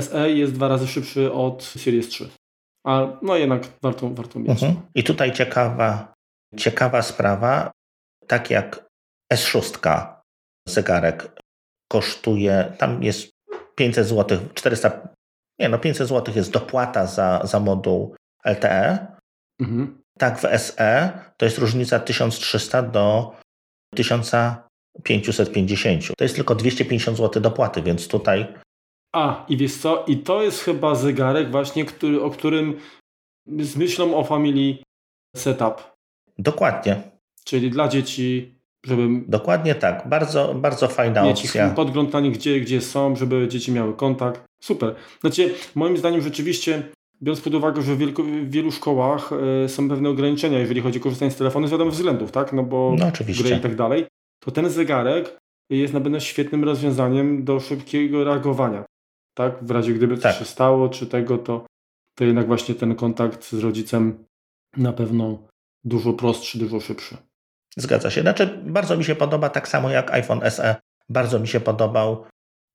[0.00, 2.28] SE jest dwa razy szybszy od Series 3.
[2.86, 4.62] A no jednak warto, warto mieć.
[4.62, 4.74] Mhm.
[4.94, 6.14] I tutaj ciekawa,
[6.56, 7.70] ciekawa sprawa,
[8.26, 8.86] tak jak
[9.32, 10.15] S6
[10.66, 11.42] zegarek
[11.88, 13.30] kosztuje, tam jest
[13.74, 15.08] 500 zł, 400,
[15.58, 19.06] nie no 500 zł jest dopłata za, za moduł LTE.
[19.60, 20.02] Mhm.
[20.18, 23.36] Tak w SE to jest różnica 1300 do
[23.94, 26.16] 1550.
[26.18, 28.46] To jest tylko 250 zł dopłaty, więc tutaj
[29.16, 30.04] a, i wiesz co?
[30.04, 32.80] I to jest chyba zegarek właśnie, który, o którym
[33.58, 34.82] z myślą o familii
[35.36, 35.92] setup.
[36.38, 37.02] Dokładnie.
[37.44, 38.55] Czyli dla dzieci,
[38.86, 39.08] żeby...
[39.28, 40.08] Dokładnie tak.
[40.08, 41.70] Bardzo, bardzo fajna mieć opcja.
[41.70, 44.44] podgląd na nich, gdzie, gdzie są, żeby dzieci miały kontakt.
[44.60, 44.94] Super.
[45.20, 46.82] Znaczy, moim zdaniem rzeczywiście,
[47.22, 49.30] biorąc pod uwagę, że w, wielu, w wielu szkołach
[49.64, 52.52] y, są pewne ograniczenia, jeżeli chodzi o korzystanie z telefonu z wiadomych względów, tak?
[52.52, 53.44] No bo no, oczywiście.
[53.44, 54.06] gry i tak dalej.
[54.40, 55.36] To ten zegarek
[55.70, 58.84] jest na pewno świetnym rozwiązaniem do szybkiego reagowania
[59.36, 59.64] tak?
[59.64, 60.36] W razie gdyby coś tak.
[60.36, 61.66] się stało, czy tego, to,
[62.14, 64.24] to jednak właśnie ten kontakt z rodzicem
[64.76, 65.38] na pewno
[65.84, 67.16] dużo prostszy, dużo szybszy.
[67.78, 68.20] Zgadza się.
[68.20, 70.76] Znaczy, bardzo mi się podoba, tak samo jak iPhone SE.
[71.08, 72.24] Bardzo mi się podobał.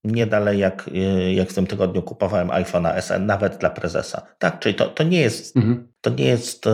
[0.04, 4.26] Nie dalej jak, y, jak w tym tygodniu kupowałem iPhone'a SE, nawet dla prezesa.
[4.38, 5.92] Tak, czyli to, to nie jest, mhm.
[6.00, 6.70] to nie jest y,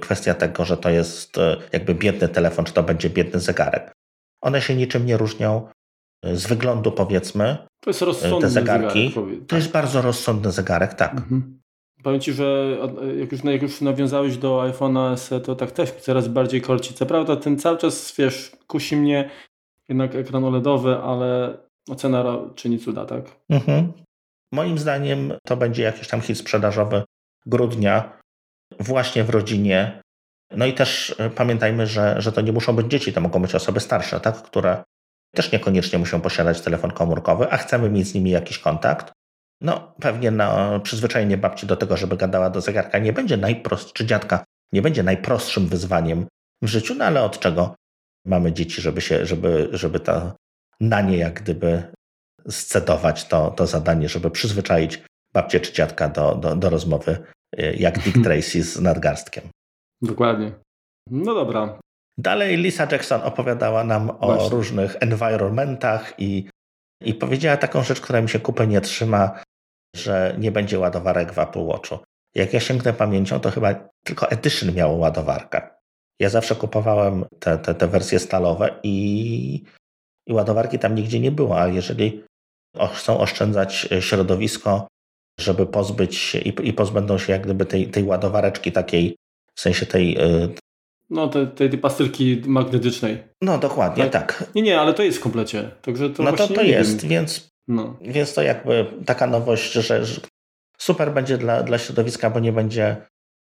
[0.00, 3.92] kwestia tego, że to jest y, jakby biedny telefon, czy to będzie biedny zegarek.
[4.40, 5.68] One się niczym nie różnią
[6.24, 9.08] z wyglądu powiedzmy, to jest rozsądny te zegarki.
[9.08, 9.58] Zegarek, to tak.
[9.58, 11.12] jest bardzo rozsądny zegarek, tak.
[11.12, 11.59] Mhm.
[12.02, 12.76] Powiem Ci, że
[13.18, 16.94] jak już, jak już nawiązałeś do iPhone'a SE, to tak też coraz bardziej korci.
[16.94, 19.30] Co prawda ten cały czas, wiesz, kusi mnie
[19.88, 21.58] jednak ekran OLEDowy, ale
[21.90, 23.24] ocena czyni cuda, tak?
[23.50, 23.92] Mhm.
[24.52, 27.02] Moim zdaniem to będzie jakiś tam hit sprzedażowy
[27.46, 28.20] grudnia
[28.80, 30.02] właśnie w rodzinie.
[30.56, 33.54] No i też e, pamiętajmy, że, że to nie muszą być dzieci, to mogą być
[33.54, 34.42] osoby starsze, tak?
[34.42, 34.84] które
[35.34, 39.12] też niekoniecznie muszą posiadać telefon komórkowy, a chcemy mieć z nimi jakiś kontakt.
[39.60, 44.06] No, pewnie na przyzwyczajenie babci do tego, żeby gadała do zegarka nie będzie najprostszym, czy
[44.06, 46.26] dziadka nie będzie najprostszym wyzwaniem
[46.62, 47.74] w życiu, no ale od czego
[48.26, 50.32] mamy dzieci, żeby się, żeby, żeby to
[50.80, 51.82] na nie jak gdyby
[52.48, 57.18] scedować to, to zadanie, żeby przyzwyczaić babcię czy dziadka do, do, do rozmowy
[57.58, 59.44] y, jak Dick Tracy z nadgarstkiem.
[60.02, 60.52] Dokładnie.
[61.10, 61.78] No dobra,
[62.18, 64.50] Dalej Lisa Jackson opowiadała nam o Właśnie.
[64.50, 66.48] różnych environmentach i,
[67.02, 69.42] i powiedziała taką rzecz, która mi się kupy nie trzyma,
[69.96, 71.98] że nie będzie ładowarek w Apple Watchu.
[72.34, 73.74] Jak ja sięgnę pamięcią, to chyba
[74.04, 75.62] tylko Edition miało ładowarkę.
[76.20, 79.64] Ja zawsze kupowałem te, te, te wersje stalowe i,
[80.26, 82.22] i ładowarki tam nigdzie nie było, a jeżeli
[82.94, 84.88] chcą oszczędzać środowisko,
[85.40, 89.16] żeby pozbyć się i, i pozbędą się jak gdyby tej, tej ładowareczki takiej,
[89.54, 90.54] w sensie tej, y,
[91.10, 93.22] No, tej, tej pastylki magnetycznej.
[93.42, 94.38] No, dokładnie, tak.
[94.38, 94.54] tak.
[94.54, 95.70] Nie, nie, ale to jest w komplecie.
[95.82, 97.96] Także to no to to jest, więc, no.
[98.00, 100.20] więc to jakby taka nowość, że, że
[100.78, 102.96] super będzie dla, dla środowiska, bo nie będzie,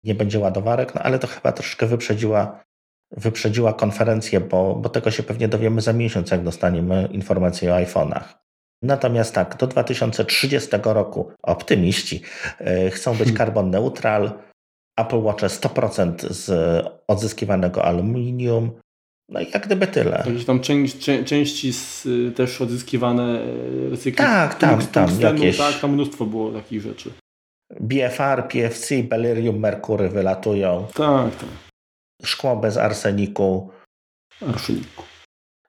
[0.04, 2.64] nie będzie ładowarek, no ale to chyba troszkę wyprzedziła,
[3.12, 8.24] wyprzedziła konferencję, bo, bo tego się pewnie dowiemy za miesiąc, jak dostaniemy informacje o iPhone'ach.
[8.82, 12.22] Natomiast tak, do 2030 roku optymiści
[12.60, 14.32] yy, chcą być carbon neutral,
[14.98, 16.52] Apple Watch 100% z
[17.08, 18.80] odzyskiwanego aluminium,
[19.30, 20.24] no i jak gdyby tyle.
[20.26, 20.60] Jakieś tam
[21.26, 23.40] części z, też odzyskiwane
[23.90, 24.18] recykling.
[24.18, 25.58] Tak, tak, tam jakieś...
[25.58, 27.12] Tak, tam mnóstwo było takich rzeczy.
[27.80, 30.88] BFR, PFC, Belerium, Merkury wylatują.
[30.94, 31.50] Tak, tak.
[32.24, 33.72] Szkło bez arseniku.
[34.48, 35.04] Arseniku.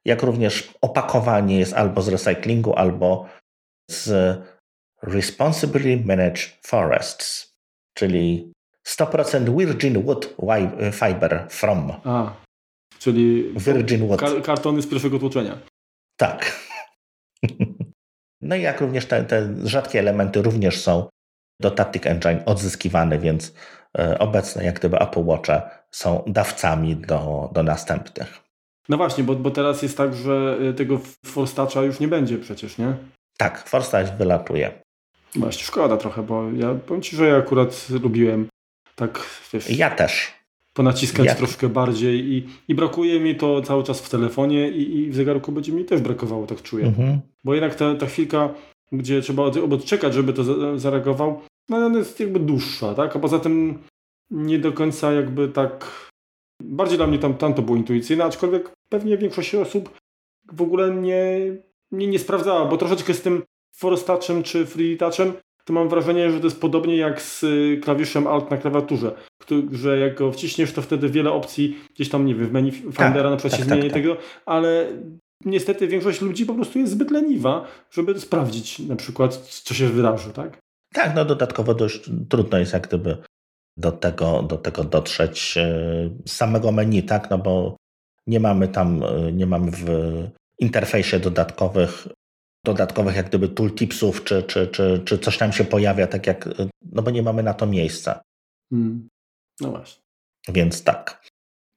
[0.05, 3.27] Jak również opakowanie jest albo z recyklingu, albo
[3.91, 4.37] z
[5.03, 7.53] Responsibly Managed Forests,
[7.95, 8.53] czyli
[8.89, 10.37] 100% Virgin Wood
[10.93, 11.93] Fiber from.
[12.05, 12.33] A,
[13.01, 14.17] czyli Virgin.
[14.17, 15.59] Kar kartony z pierwszego tłoczenia.
[16.17, 16.53] Tak.
[18.43, 21.09] No i jak również te, te rzadkie elementy również są
[21.61, 23.55] do Taptic Engine odzyskiwane, więc
[23.99, 28.41] e, obecne jak gdyby Apple Watche są dawcami do, do następnych.
[28.89, 32.39] No właśnie, bo, bo teraz jest tak, że e, tego Force Toucha już nie będzie
[32.39, 32.95] przecież, nie?
[33.39, 34.83] Tak, Force Touch wylatuje.
[35.35, 38.49] Właśnie, szkoda trochę, bo ja powiem Ci, że ja akurat lubiłem
[38.97, 39.21] tak,
[39.53, 39.71] wiesz...
[39.71, 40.40] Ja też.
[40.81, 41.35] Ponaciskać ja...
[41.35, 45.53] troszkę bardziej i, i brakuje mi to cały czas w telefonie i, i w zegarku
[45.53, 46.87] będzie mi też brakowało, tak czuję.
[46.87, 47.21] Mhm.
[47.45, 48.55] Bo jednak ta, ta chwilka,
[48.93, 53.17] gdzie trzeba odczekać, żeby to zareagował, no ona jest jakby dłuższa, tak?
[53.17, 53.79] A poza tym
[54.31, 56.11] nie do końca jakby tak...
[56.63, 59.99] Bardziej dla mnie tam, tam to było intuicyjne, aczkolwiek pewnie większość osób
[60.53, 61.41] w ogóle nie,
[61.93, 63.43] nie, nie sprawdzała, bo troszeczkę z tym
[63.77, 65.33] Force Touchem czy Free Touchem
[65.71, 69.13] to mam wrażenie, że to jest podobnie jak z y, klawiszem Alt na klawiaturze,
[69.73, 73.13] że jak go wciśniesz, to wtedy wiele opcji gdzieś tam, nie wiem, w menu Findera
[73.13, 73.93] tak, na przykład tak, się tak, zmieni tak.
[73.93, 74.87] tego, ale
[75.45, 80.31] niestety większość ludzi po prostu jest zbyt leniwa, żeby sprawdzić na przykład, co się wydarzy,
[80.31, 80.59] tak?
[80.95, 83.17] Tak, no dodatkowo dość trudno jest jak gdyby
[83.77, 85.65] do tego, do tego dotrzeć e,
[86.27, 87.31] z samego menu, tak?
[87.31, 87.77] No bo
[88.27, 89.87] nie mamy tam, e, nie mamy w
[90.59, 92.07] interfejsie dodatkowych
[92.65, 96.49] dodatkowych jak gdyby tooltipsów, czy, czy, czy, czy coś tam się pojawia, tak jak,
[96.93, 98.21] no bo nie mamy na to miejsca.
[98.71, 99.09] Hmm.
[99.61, 100.03] No właśnie.
[100.49, 101.23] Więc tak.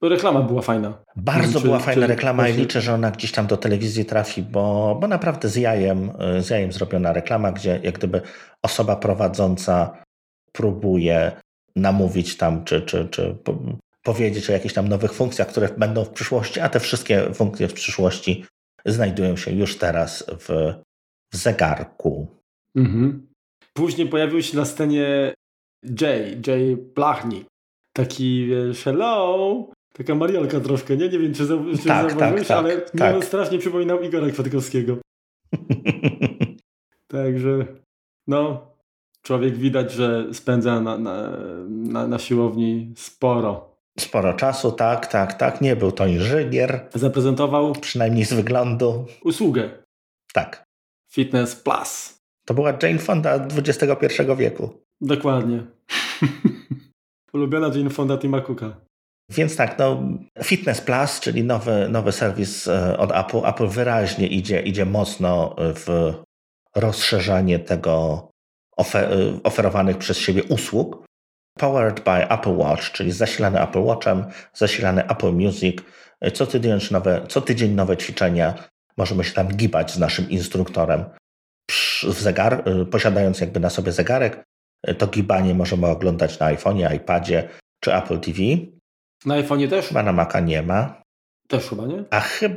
[0.02, 1.04] Reklama była fajna.
[1.15, 4.43] Bardzo czy, była fajna czy, reklama i liczę, że ona gdzieś tam do telewizji trafi,
[4.43, 8.22] bo, bo naprawdę z jajem, z jajem zrobiona reklama, gdzie jak gdyby
[8.62, 10.04] osoba prowadząca
[10.52, 11.32] próbuje
[11.76, 13.38] namówić tam, czy, czy, czy
[14.04, 17.74] powiedzieć o jakichś tam nowych funkcjach, które będą w przyszłości, a te wszystkie funkcje w
[17.74, 18.46] przyszłości
[18.86, 20.74] znajdują się już teraz w,
[21.34, 22.28] w zegarku.
[22.76, 23.28] Mhm.
[23.74, 25.34] Później pojawił się na scenie
[26.02, 27.48] Jay, Jay Blachnik.
[27.96, 31.10] Taki, wiesz, hello, taka Mariolka troszkę, nie?
[31.10, 31.48] Nie wiem, czy,
[31.82, 33.26] czy tak, zauważyłeś, tak, ale tak, tak.
[33.26, 34.98] strasznie przypominał Igora Kwiatkowskiego.
[37.08, 37.65] Także,
[38.28, 38.72] no,
[39.22, 41.30] człowiek widać, że spędza na, na,
[41.67, 43.73] na, na siłowni sporo.
[44.00, 45.62] Sporo czasu, tak, tak, tak.
[45.62, 46.90] Nie był to inżynier.
[46.94, 47.74] Zaprezentował.
[47.74, 49.06] Przynajmniej z wyglądu.
[49.24, 49.70] Usługę.
[50.34, 50.64] Tak.
[51.12, 52.18] Fitness Plus.
[52.46, 54.70] To była Jane Fonda XXI wieku.
[55.02, 55.64] Dokładnie.
[57.34, 58.76] Ulubiona Jane Fonda Tima Cooka.
[59.30, 60.04] Więc tak, no,
[60.44, 63.46] Fitness Plus, czyli nowy, nowy serwis e, od Apple.
[63.46, 66.14] Apple wyraźnie idzie, idzie mocno w
[66.76, 68.28] rozszerzanie tego
[68.78, 69.10] ofer
[69.44, 71.06] oferowanych przez siebie usług.
[71.60, 75.78] Powered by Apple Watch, czyli zasilany Apple Watchem, zasilany Apple Music.
[76.34, 78.54] Co tydzień nowe, co tydzień nowe ćwiczenia.
[78.98, 81.06] Możemy się tam gibać z naszym instruktorem
[82.04, 84.44] w zegar, y, posiadając jakby na sobie zegarek.
[84.98, 88.39] To gibanie możemy oglądać na iPhone'ie, iPadzie czy Apple TV.
[89.26, 89.88] Na iPhone'ie też?
[89.88, 91.02] Chyba na Maca nie ma.
[91.48, 92.04] Też chyba nie?
[92.10, 92.56] A, chyba,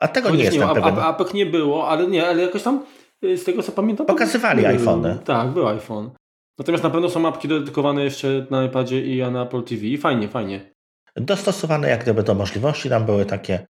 [0.00, 0.98] a tego Chociaż nie jestem nie, pewien.
[0.98, 2.86] A, nie było, ale nie, ale jakoś tam
[3.24, 4.06] y, z tego co pamiętam.
[4.06, 5.18] Pokazywali iPhony.
[5.24, 6.10] Tak, był iPhone.
[6.58, 9.82] Natomiast na pewno są mapki dedykowane jeszcze na iPadzie i na Apple TV.
[9.98, 10.72] Fajnie, fajnie.
[11.16, 12.88] Dostosowane jak gdyby do możliwości.
[12.88, 13.66] Tam były takie,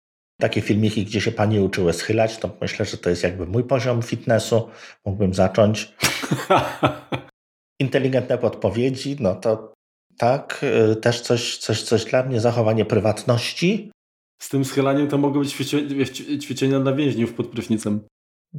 [0.40, 2.38] takie filmiki, gdzie się panie uczyły schylać.
[2.38, 4.68] To myślę, że to jest jakby mój poziom fitnessu.
[5.04, 5.94] Mógłbym zacząć.
[7.80, 9.72] Inteligentne podpowiedzi, no to
[10.16, 13.90] tak, y, też coś, coś, coś dla mnie, zachowanie prywatności.
[14.42, 15.54] Z tym schylaniem to mogą być
[16.42, 18.00] ćwiczenia dla więźniów pod prysznicem.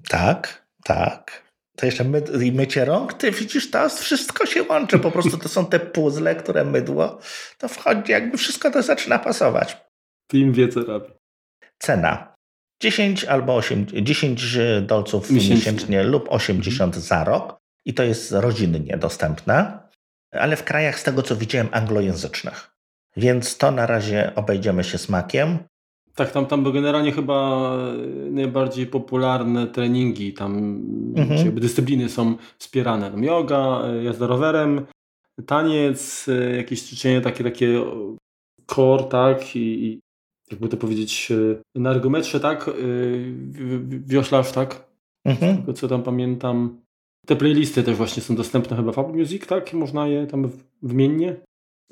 [0.09, 1.48] Tak, tak
[1.79, 5.49] to jeszcze my, i mycie rąk, ty widzisz, to wszystko się łączy, po prostu to
[5.49, 7.19] są te puzzle, które mydło,
[7.57, 9.77] to wchodzi, jakby wszystko to zaczyna pasować.
[10.27, 11.07] Team wie, co robi.
[11.77, 12.33] Cena.
[12.81, 18.97] 10 albo 8, 10 dolców miesięcznie, miesięcznie lub 80 za rok i to jest rodzinnie
[18.97, 19.79] dostępne,
[20.31, 22.71] ale w krajach z tego, co widziałem, anglojęzycznych.
[23.17, 25.57] Więc to na razie obejdziemy się smakiem.
[26.19, 27.71] Tak, tam, tam były generalnie chyba
[28.31, 30.57] najbardziej popularne treningi, tam
[31.15, 31.45] mhm.
[31.45, 33.11] jakby dyscypliny są wspierane.
[33.11, 34.85] Tam yoga, jazda rowerem,
[35.45, 37.85] taniec, jakieś ćwiczenia takie, takie
[38.67, 39.99] core, tak, i,
[40.51, 41.31] jakby to powiedzieć,
[41.75, 42.69] na ergometrze, tak,
[43.89, 44.89] wioślarz, tak,
[45.25, 45.57] mhm.
[45.57, 46.81] tego co tam pamiętam.
[47.25, 49.73] Te playlisty też właśnie są dostępne chyba w Apple Music, tak?
[49.73, 50.49] Można je tam
[50.81, 51.35] wymiennie?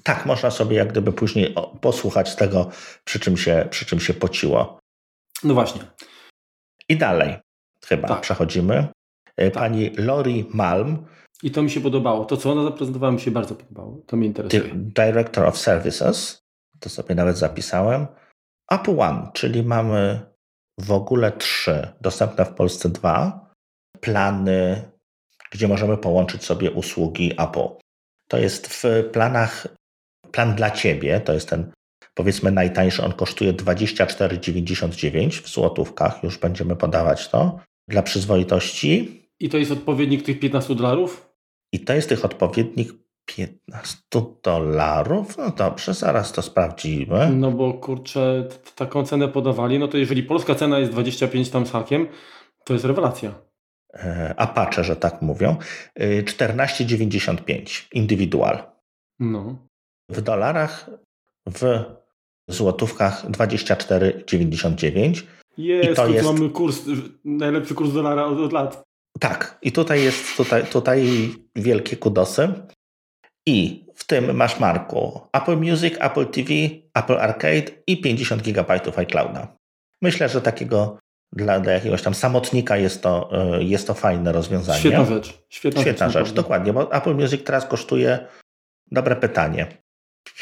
[0.03, 2.69] Tak, można sobie jak gdyby później posłuchać tego,
[3.05, 4.79] przy czym się, przy czym się pociło.
[5.43, 5.81] No właśnie.
[6.89, 7.35] I dalej
[7.85, 8.21] chyba tak.
[8.21, 8.87] przechodzimy.
[9.37, 9.63] E, tak.
[9.63, 11.05] Pani Lori Malm.
[11.43, 12.25] I to mi się podobało.
[12.25, 14.01] To, co ona zaprezentowała, mi się bardzo podobało.
[14.07, 14.71] To mnie interesuje.
[14.75, 16.39] Director of Services.
[16.79, 18.07] To sobie nawet zapisałem.
[18.71, 20.21] Apple One, czyli mamy
[20.79, 23.47] w ogóle trzy, dostępne w Polsce dwa
[24.01, 24.91] plany,
[25.51, 27.67] gdzie możemy połączyć sobie usługi Apple.
[28.27, 29.67] To jest w planach
[30.37, 31.71] plan dla ciebie, to jest ten
[32.13, 39.21] powiedzmy najtańszy, on kosztuje 24,99 w złotówkach, już będziemy podawać to dla przyzwoitości.
[39.39, 41.29] I to jest odpowiednik tych 15 dolarów?
[41.73, 42.93] I to jest tych odpowiednik
[43.25, 43.97] 15
[44.43, 45.37] dolarów?
[45.37, 47.29] No dobrze, zaraz to sprawdzimy.
[47.33, 51.71] No bo kurczę, taką cenę podawali, no to jeżeli polska cena jest 25 tam z
[51.71, 52.07] hakiem,
[52.63, 53.33] to jest rewelacja.
[53.93, 55.55] E, Apache, że tak mówią.
[55.99, 58.63] 14,95 e, indywidual.
[59.19, 59.66] No
[60.09, 60.89] w dolarach,
[61.47, 61.85] w
[62.47, 65.23] złotówkach 24,99.
[65.57, 66.25] Jest, I to jest...
[66.25, 66.81] mamy kurs,
[67.25, 68.83] najlepszy kurs dolara od, od lat.
[69.19, 71.07] Tak, i tutaj jest tutaj, tutaj
[71.55, 72.53] wielkie kudosy.
[73.45, 76.49] I w tym masz marku Apple Music, Apple TV,
[76.93, 79.57] Apple Arcade i 50 GB iClouda.
[80.01, 80.97] Myślę, że takiego
[81.33, 84.79] dla, dla jakiegoś tam samotnika jest to, e, jest to fajne rozwiązanie.
[84.79, 85.43] Świetna rzecz.
[85.49, 88.27] Świetna, Świetna rzecz, rzecz dokładnie, bo Apple Music teraz kosztuje,
[88.91, 89.67] dobre pytanie,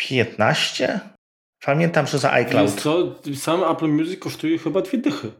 [0.07, 0.99] 15?
[1.65, 2.71] Pamiętam, że za iCloud.
[2.71, 5.31] Wiesz co, sam Apple Music kosztuje chyba dwie dychy.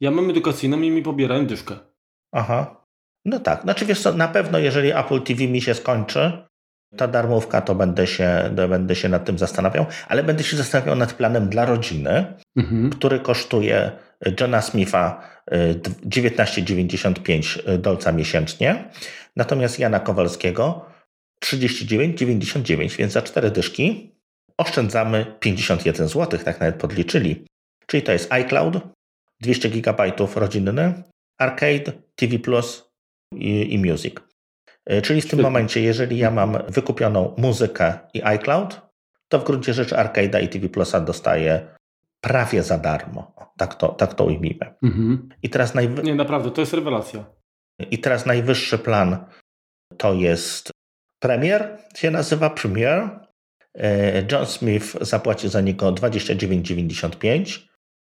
[0.00, 1.76] Ja mam edukacyjną i mi pobierają dyszkę.
[2.32, 2.86] Aha.
[3.24, 3.62] No tak.
[3.62, 6.50] Znaczy wiesz co, na pewno jeżeli Apple TV mi się skończy,
[6.96, 10.96] ta darmówka, to będę się, to będę się nad tym zastanawiał, ale będę się zastanawiał
[10.96, 12.90] nad planem dla rodziny, mhm.
[12.90, 13.92] który kosztuje
[14.40, 18.84] Johna Smitha 19,95 y, dolca miesięcznie,
[19.36, 20.89] natomiast Jana Kowalskiego
[21.44, 24.14] 39,99, więc za 4 dyszki
[24.58, 27.46] oszczędzamy 51 zł, tak nawet podliczyli.
[27.86, 28.74] Czyli to jest iCloud,
[29.40, 31.02] 200 GB rodzinny,
[31.38, 32.90] Arcade, TV Plus
[33.34, 34.14] i, i Music.
[34.86, 38.80] E, czyli w tym momencie, jeżeli ja mam wykupioną muzykę i iCloud,
[39.28, 41.76] to w gruncie rzeczy Arcade'a i TV Plusa dostaję
[42.20, 43.34] prawie za darmo.
[43.56, 44.74] Tak to, tak to ujmijmy.
[44.82, 45.28] Mhm.
[45.42, 46.02] I teraz najwy...
[46.02, 47.24] Nie, naprawdę, to jest rewelacja.
[47.90, 49.24] I teraz najwyższy plan
[49.96, 50.70] to jest
[51.20, 53.20] Premier się nazywa Premier.
[53.74, 57.58] E, John Smith zapłaci za niego 29,95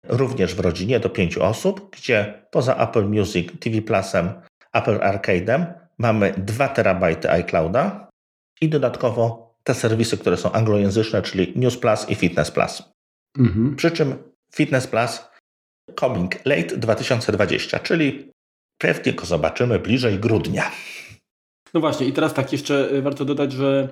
[0.09, 4.33] również w rodzinie do pięciu osób, gdzie poza Apple Music, TV Plusem,
[4.72, 5.64] Apple Arcade'em
[5.98, 8.11] mamy 2 terabajty iClouda
[8.61, 12.83] i dodatkowo te serwisy, które są anglojęzyczne, czyli News Plus i Fitness Plus.
[13.38, 13.77] Mhm.
[13.77, 14.14] Przy czym
[14.55, 15.20] Fitness Plus
[16.01, 18.31] coming late 2020, czyli
[18.79, 20.70] pewnie go zobaczymy bliżej grudnia.
[21.75, 23.89] No właśnie, i teraz tak jeszcze y, warto dodać, że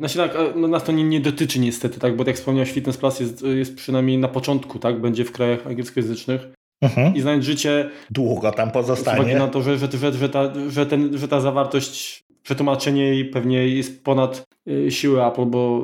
[0.00, 2.96] znaczy tak, no nas to nie, nie, dotyczy niestety, tak, bo tak jak wspomniałeś, Fitness
[2.96, 6.48] Plus jest, jest przynajmniej na początku, tak, będzie w krajach angielskojęzycznych.
[6.82, 7.14] Mhm.
[7.14, 7.90] I znając życie.
[8.10, 9.38] Długo tam pozostanie.
[9.38, 13.68] na to, że, że, że, że, ta, że, ten, że ta zawartość, przetłumaczenie jej pewnie
[13.68, 15.82] jest ponad y, siłę Apple, bo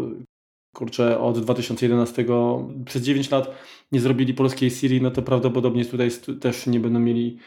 [0.74, 2.24] kurczę, od 2011
[2.84, 3.54] przez 9 lat
[3.92, 6.10] nie zrobili polskiej Siri, no to prawdopodobnie tutaj
[6.40, 7.38] też nie będą mieli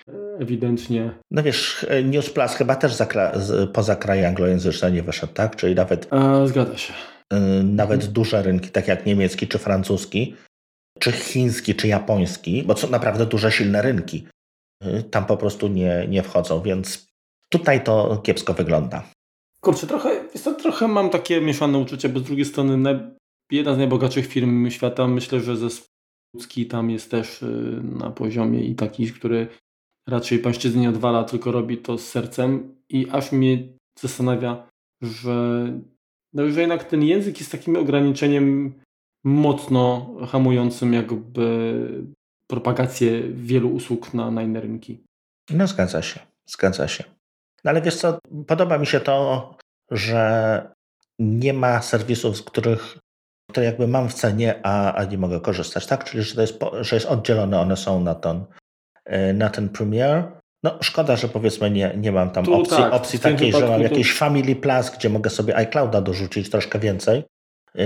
[0.42, 1.12] ewidentnie.
[1.32, 2.94] No wiesz, News Plus chyba też
[3.74, 5.56] poza kraje anglojęzyczne nie wyszedł, tak?
[5.56, 6.08] Czyli nawet.
[6.14, 6.94] A, zgadza się.
[7.32, 8.14] E, nawet mhm.
[8.14, 10.36] duże rynki, tak jak niemiecki czy francuski,
[11.00, 14.28] czy chiński, czy japoński, bo są naprawdę duże, silne rynki,
[14.84, 17.08] e, tam po prostu nie, nie wchodzą, więc
[17.50, 19.04] tutaj to kiepsko wygląda.
[19.62, 20.10] Kurczę, trochę,
[20.62, 23.00] trochę mam takie mieszane uczucie, bo z drugiej strony
[23.52, 25.88] jedna z najbogatszych firm świata, myślę, że zespół
[26.36, 29.48] ludzki tam jest też y, na poziomie i taki, który
[30.08, 33.68] raczej pańszczyzny nie odwala, tylko robi to z sercem i aż mnie
[34.00, 34.68] zastanawia,
[35.02, 35.68] że,
[36.34, 38.74] no, że jednak ten język jest takim ograniczeniem
[39.24, 42.04] mocno hamującym jakby
[42.48, 45.04] propagację wielu usług na, na inne rynki.
[45.50, 47.04] No zgadza się, zgadza się.
[47.64, 49.56] No ale wiesz co, podoba mi się to,
[49.92, 50.72] że
[51.20, 52.98] nie ma serwisów, z których
[53.52, 56.04] które jakby mam w cenie, a, a nie mogę korzystać, tak?
[56.04, 58.46] Czyli, że, to jest, że jest oddzielone, one są na ten,
[59.34, 60.32] na ten Premiere.
[60.64, 63.82] No szkoda, że powiedzmy nie, nie mam tam tu, opcji, tak, opcji takiej, że mam
[63.82, 67.24] jakieś Family Plus, gdzie mogę sobie iClouda dorzucić troszkę więcej,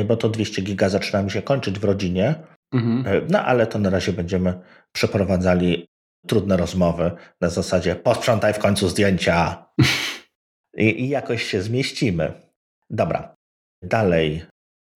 [0.05, 2.35] bo to 200 giga zaczyna mi się kończyć w rodzinie.
[2.73, 3.27] Mhm.
[3.29, 4.59] No ale to na razie będziemy
[4.91, 5.87] przeprowadzali
[6.27, 7.11] trudne rozmowy
[7.41, 9.65] na zasadzie posprzątaj w końcu zdjęcia
[10.77, 12.33] i, i jakoś się zmieścimy.
[12.89, 13.35] Dobra,
[13.83, 14.45] dalej,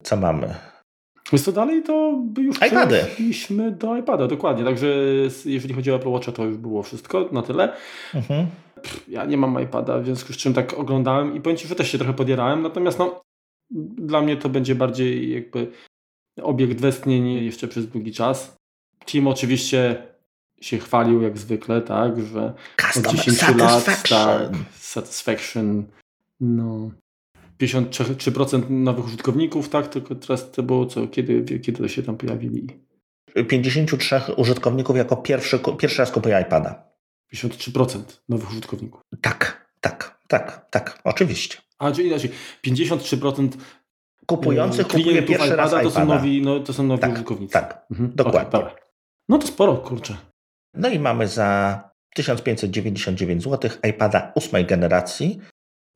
[0.03, 0.55] co mamy?
[1.32, 2.97] Więc to dalej to już iPady.
[2.97, 4.63] przeszliśmy do iPada, dokładnie.
[4.63, 4.88] Także
[5.45, 7.73] jeżeli chodzi o Apple Watcha, to już było wszystko na tyle.
[8.15, 8.47] Mhm.
[9.07, 11.91] ja nie mam iPada, w związku z czym tak oglądałem i powiem Ci, że też
[11.91, 13.21] się trochę podierałem, natomiast no,
[13.97, 15.71] dla mnie to będzie bardziej jakby
[16.41, 18.57] obiekt westchnień jeszcze przez długi czas.
[19.05, 20.03] Team oczywiście
[20.61, 22.53] się chwalił jak zwykle, tak, że
[22.97, 25.86] od 10 lat tak, satisfaction
[26.39, 26.91] no
[27.62, 32.68] 53% nowych użytkowników, tak, tylko teraz to było co, kiedy, kiedy się tam pojawili?
[33.47, 36.89] 53 użytkowników jako pierwszy, pierwszy raz kupuje iPada.
[37.34, 37.99] 53%
[38.30, 39.01] nowych użytkowników.
[39.22, 41.57] Tak, tak, tak, tak, oczywiście.
[41.80, 42.32] A, czyli inaczej,
[42.68, 43.49] 53%
[44.26, 45.84] kupujących kupuje pierwszy raz iPada.
[45.84, 47.53] To są nowi, no, to są nowi tak, użytkownicy.
[47.53, 48.12] Tak, mhm.
[48.16, 48.60] dokładnie.
[48.60, 48.72] Okay,
[49.30, 50.18] no to sporo, kurczę.
[50.74, 51.82] No i mamy za
[52.16, 55.39] 1599 zł iPada ósmej generacji.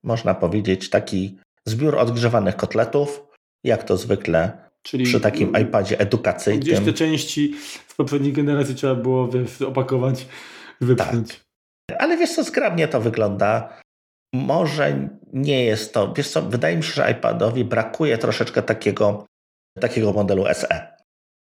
[0.04, 1.38] Można powiedzieć taki
[1.68, 3.28] zbiór odgrzewanych kotletów,
[3.64, 6.62] jak to zwykle Czyli przy takim iPadzie edukacyjnym.
[6.62, 7.56] Gdzieś te części
[7.88, 10.28] z poprzedniej generacji trzeba było wiesz, opakować,
[10.82, 11.30] wypchnąć.
[11.90, 12.02] Tak.
[12.02, 13.80] Ale wiesz co, zgrabnie to wygląda.
[14.36, 19.26] Może nie jest to, wiesz co, wydaje mi się, że iPadowi brakuje troszeczkę takiego,
[19.80, 20.98] takiego modelu SE.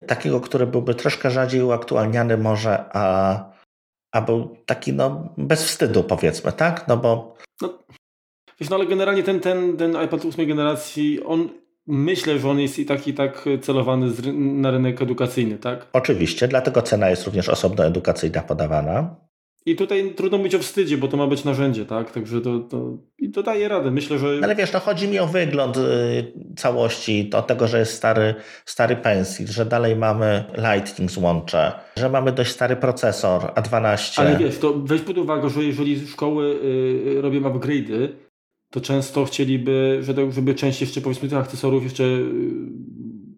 [0.06, 3.44] Takiego, który byłby troszkę rzadziej uaktualniany może, a,
[4.14, 6.88] a był taki no bez wstydu powiedzmy, tak?
[6.88, 7.36] No bo...
[7.62, 7.78] No,
[8.60, 11.48] Wiesz, no ale generalnie ten, ten, ten iPad 8 generacji, on
[11.86, 15.86] myślę, że on jest i tak i tak celowany z, na rynek edukacyjny, tak?
[15.92, 19.16] Oczywiście, dlatego cena jest również osobno edukacyjna podawana.
[19.66, 22.10] I tutaj trudno mówić o wstydzie, bo to ma być narzędzie, tak?
[22.10, 23.90] Także to, to, i to daje radę.
[23.90, 24.40] Myślę, że.
[24.42, 25.82] Ale wiesz, no chodzi mi o wygląd y,
[26.56, 28.34] całości, o tego, że jest stary,
[28.64, 34.20] stary pencil, że dalej mamy Lightning złącze, że mamy dość stary procesor A12.
[34.20, 36.58] Ale wiesz, to weź pod uwagę, że jeżeli szkoły
[37.16, 38.08] y, robią upgrade'y,
[38.70, 42.30] to często chcieliby, żeby część jeszcze powiedzmy tych akcesorów jeszcze y,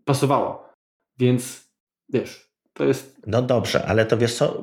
[0.04, 0.74] pasowała.
[1.18, 1.68] Więc
[2.08, 3.20] wiesz, to jest...
[3.26, 4.62] No dobrze, ale to wiesz co,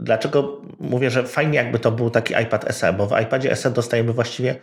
[0.00, 4.12] dlaczego mówię, że fajnie jakby to był taki iPad SE, bo w iPadzie SE dostajemy
[4.12, 4.62] właściwie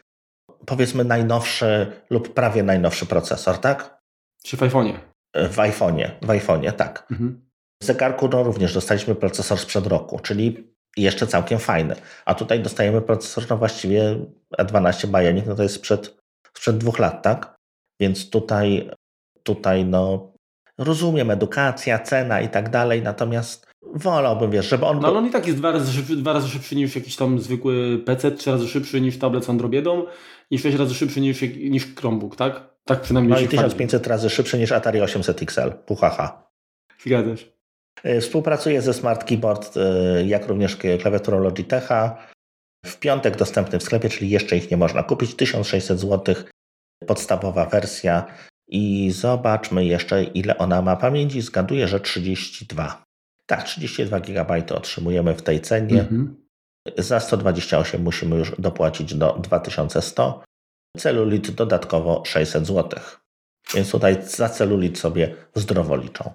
[0.66, 4.02] powiedzmy najnowszy lub prawie najnowszy procesor, tak?
[4.44, 4.94] Czy w iPhone'ie?
[5.36, 7.08] W iPhone'ie, w iPhone'ie, tak.
[7.12, 7.52] Mhm.
[7.82, 11.96] W zegarku no, również dostaliśmy procesor sprzed roku, czyli jeszcze całkiem fajny.
[12.26, 14.26] A tutaj dostajemy procesor no właściwie
[14.60, 16.18] A12 Bionic, no to jest sprzed,
[16.54, 17.56] sprzed dwóch lat, tak?
[18.02, 18.90] Więc tutaj,
[19.44, 20.32] tutaj no
[20.78, 25.00] rozumiem, edukacja, cena i tak dalej, natomiast wolałbym, wiesz, żeby on...
[25.00, 27.40] No ale on i tak jest dwa razy szybszy, dwa razy szybszy niż jakiś tam
[27.40, 30.06] zwykły PC, trzy razy szybszy niż tablet z Androbiedą
[30.52, 32.72] i sześć razy szybszy niż, niż Chromebook, tak?
[32.86, 36.52] Tak przynajmniej No i 1500 razy szybszy niż Atari 800 XL, puchaha.
[37.04, 37.46] Zgadza się.
[38.04, 42.18] E, współpracuje ze Smart Keyboard, e, jak również klawiaturą Logitecha.
[42.86, 45.36] W piątek dostępny w sklepie, czyli jeszcze ich nie można kupić.
[45.36, 46.36] 1600 zł
[47.08, 48.26] podstawowa wersja.
[48.68, 51.42] I zobaczmy jeszcze, ile ona ma pamięci.
[51.42, 53.04] Zgaduję, że 32.
[53.46, 56.02] Tak, 32 GB otrzymujemy w tej cenie.
[56.02, 56.46] Mhm.
[56.98, 60.44] Za 128 musimy już dopłacić do 2100.
[60.98, 63.00] Celulit dodatkowo 600 zł.
[63.74, 66.32] Więc tutaj za celulit sobie zdrowo liczą.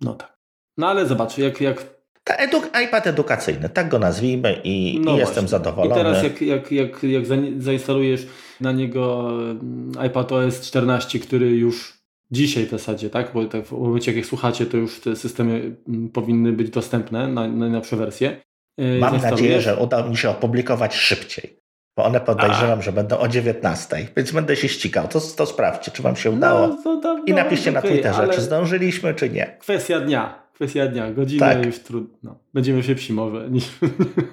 [0.00, 0.36] No tak.
[0.76, 1.60] No ale zobacz, jak...
[1.60, 1.95] jak...
[2.26, 6.00] Eduk iPad edukacyjny, tak go nazwijmy i, no i jestem zadowolony.
[6.00, 7.24] I teraz jak, jak, jak, jak
[7.58, 8.26] zainstalujesz
[8.60, 11.98] na niego mm, iPad OS 14, który już
[12.30, 13.30] dzisiaj w zasadzie, tak?
[13.34, 17.48] Bo tak w momencie jak słuchacie, to już te systemy mm, powinny być dostępne na
[17.48, 18.40] najnowsze wersje.
[18.80, 21.66] Y, Mam nadzieję, że uda mi się opublikować szybciej.
[21.96, 22.82] Bo one podejrzewam, A.
[22.82, 25.08] że będą o 19, więc będę się ścigał.
[25.08, 26.68] To, to sprawdźcie, czy Wam się udało.
[26.68, 29.56] No, to, to, I napiszcie no, okay, na Twitterze, czy zdążyliśmy, czy nie.
[29.60, 30.45] Kwestia dnia.
[30.56, 31.66] Kwestia dnia, godzinę tak.
[31.66, 32.38] już trudno.
[32.54, 33.70] Będziemy szybsi może niż,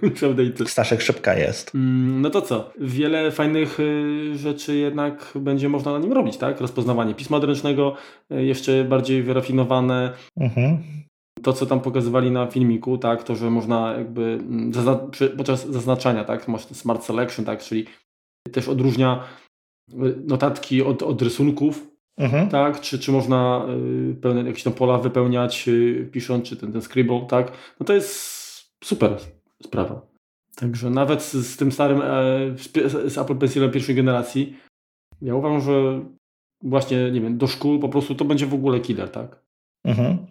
[0.02, 0.68] update'y.
[0.68, 1.76] Staszek szybka jest.
[1.76, 2.72] Mm, no to co?
[2.80, 6.62] Wiele fajnych y, rzeczy jednak będzie można na nim robić, tak?
[6.62, 7.96] Rozpoznawanie pisma odręcznego,
[8.32, 10.14] y, jeszcze bardziej wyrafinowane.
[10.38, 10.78] Mhm.
[11.42, 13.24] To, co tam pokazywali na filmiku, tak?
[13.24, 14.72] To, że można jakby mm,
[15.38, 16.48] podczas zaznaczania, tak?
[16.48, 17.64] Masz smart selection, tak?
[17.64, 17.86] Czyli
[18.52, 19.24] też odróżnia
[19.94, 19.96] y,
[20.26, 22.50] notatki od, od rysunków, Mhm.
[22.50, 22.82] tak?
[22.82, 23.66] Czy, czy można
[24.12, 27.52] y, pełne, jakieś tam pola wypełniać y, pisząc, czy ten, ten scribble, tak?
[27.80, 28.10] No to jest
[28.84, 29.18] super
[29.64, 30.02] sprawa.
[30.56, 34.56] Także nawet z, z tym starym e, z Apple Pencilem pierwszej generacji
[35.24, 36.06] ja uważam, że
[36.64, 39.40] właśnie, nie wiem, do szkół po prostu to będzie w ogóle killer, tak?
[39.86, 40.28] Mhm.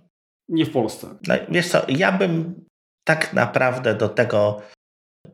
[0.49, 1.09] Nie w Polsce.
[1.29, 2.65] No, wiesz co, ja bym
[3.05, 4.61] tak naprawdę do tego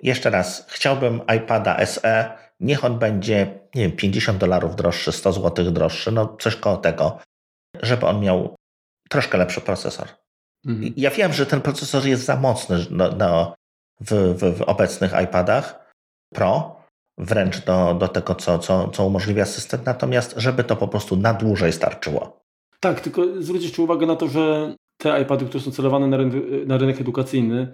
[0.02, 5.70] jeszcze raz, chciałbym iPada SE, niech on będzie, nie wiem, 50 dolarów droższy, 100 zł
[5.70, 7.18] droższy, no coś koło tego.
[7.82, 8.54] żeby on miał
[9.08, 10.08] troszkę lepszy procesor.
[10.66, 10.92] Mhm.
[10.96, 13.54] Ja wiem, że ten procesor jest za mocny no, no,
[14.00, 15.92] w, w, w, obecnych iPadach
[16.34, 16.76] Pro,
[17.18, 21.34] wręcz do, do tego, co, co, co umożliwia system, natomiast żeby to po prostu na
[21.34, 22.40] dłużej starczyło.
[22.80, 26.34] Tak, tylko zwrócić uwagę na to, że te iPady, które są celowane na, rynek,
[26.66, 27.72] na rynek edukacyjny,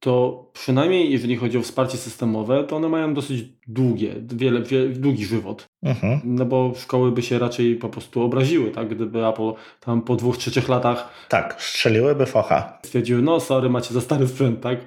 [0.00, 5.24] to przynajmniej jeżeli chodzi o wsparcie systemowe, to one mają dosyć długie, wiele, wiele długi
[5.24, 5.66] żywot.
[5.82, 6.20] Mhm.
[6.24, 8.94] No bo szkoły by się raczej po prostu obraziły, tak?
[8.94, 11.26] Gdyby Apple tam po dwóch, trzech latach...
[11.28, 12.78] Tak, strzeliłyby focha.
[12.84, 14.78] Stwierdziły, no sorry, macie za stary sprzęt, tak?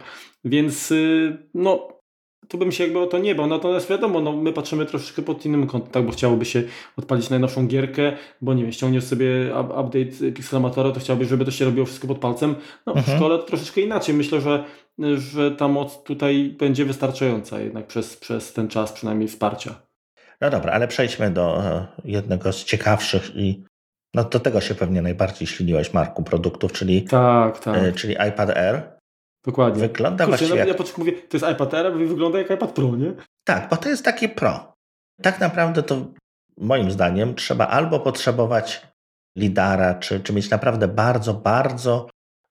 [0.43, 1.98] Więc y, no
[2.49, 3.47] tu bym się jakby o to nie bał.
[3.47, 6.63] Natomiast wiadomo, no, my patrzymy troszeczkę pod innym kątem, tak, bo chciałoby się
[6.97, 11.65] odpalić najnowszą gierkę, bo nie wiem, ściągniesz sobie update Pixelmatora, to chciałbyś, żeby to się
[11.65, 12.55] robiło wszystko pod palcem.
[12.85, 13.15] No, mhm.
[13.15, 14.15] w szkole to troszeczkę inaczej.
[14.15, 14.63] Myślę, że,
[15.17, 19.75] że ta moc tutaj będzie wystarczająca jednak przez, przez ten czas przynajmniej wsparcia.
[20.41, 23.63] No dobra, ale przejdźmy do e, jednego z ciekawszych i
[24.13, 27.77] no do tego się pewnie najbardziej śliniłeś, Marku, produktów, czyli, tak, tak.
[27.77, 28.98] E, czyli iPad Air.
[29.45, 29.81] Dokładnie.
[29.81, 30.65] Wygląda Kurczę, właściwie...
[30.67, 33.13] Ja początku mówię, to jest iPad Air, wygląda jak iPad Pro, nie?
[33.43, 34.73] Tak, bo to jest takie Pro.
[35.21, 36.05] Tak naprawdę to
[36.57, 38.87] moim zdaniem trzeba albo potrzebować
[39.37, 42.07] lidara, czy, czy mieć naprawdę bardzo, bardzo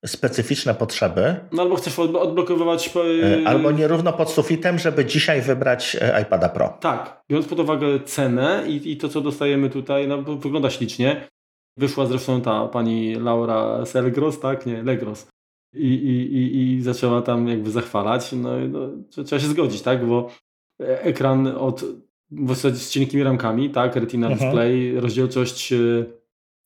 [0.07, 1.36] specyficzne potrzeby.
[1.53, 2.91] No albo chcesz odblokowywać...
[2.97, 6.68] E, albo nierówno pod sufitem, żeby dzisiaj wybrać e, iPada Pro.
[6.80, 11.28] Tak, biorąc pod uwagę cenę i, i to, co dostajemy tutaj, no, wygląda ślicznie.
[11.76, 14.66] Wyszła zresztą ta pani Laura Selgros, tak?
[14.66, 15.26] Nie, Legros
[15.75, 18.91] i, i, i, i zaczęła tam jakby zachwalać, no, no
[19.25, 20.31] trzeba się zgodzić, tak, bo
[20.79, 21.85] ekran od
[22.31, 24.51] w zasadzie z cienkimi ramkami, tak, Retina mhm.
[24.51, 25.73] Display, rozdzielczość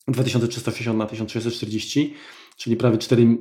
[0.08, 2.14] 2360 e, na 1640,
[2.56, 3.38] czyli prawie 4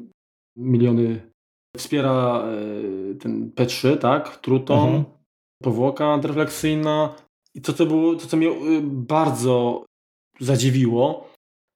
[0.56, 1.32] miliony
[1.78, 5.04] wspiera e, ten P3, tak, Truton, mhm.
[5.64, 7.16] powłoka antrefleksyjna
[7.54, 9.86] i to, co było, to, co mnie e, bardzo
[10.40, 11.32] zadziwiło,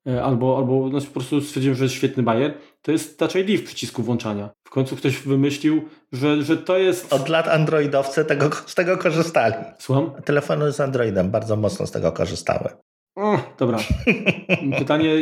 [0.08, 3.62] E, albo, albo no, po prostu stwierdziłem, że jest świetny bajer, to jest Touch ID
[3.62, 4.50] w przycisku włączania.
[4.68, 7.14] W końcu ktoś wymyślił, że, że to jest...
[7.14, 9.56] Od lat androidowcy tego, z tego korzystali.
[9.80, 10.12] Słucham?
[10.26, 12.70] Telefony z Androidem bardzo mocno z tego korzystały.
[13.16, 13.78] O, dobra.
[14.80, 15.16] Pytanie,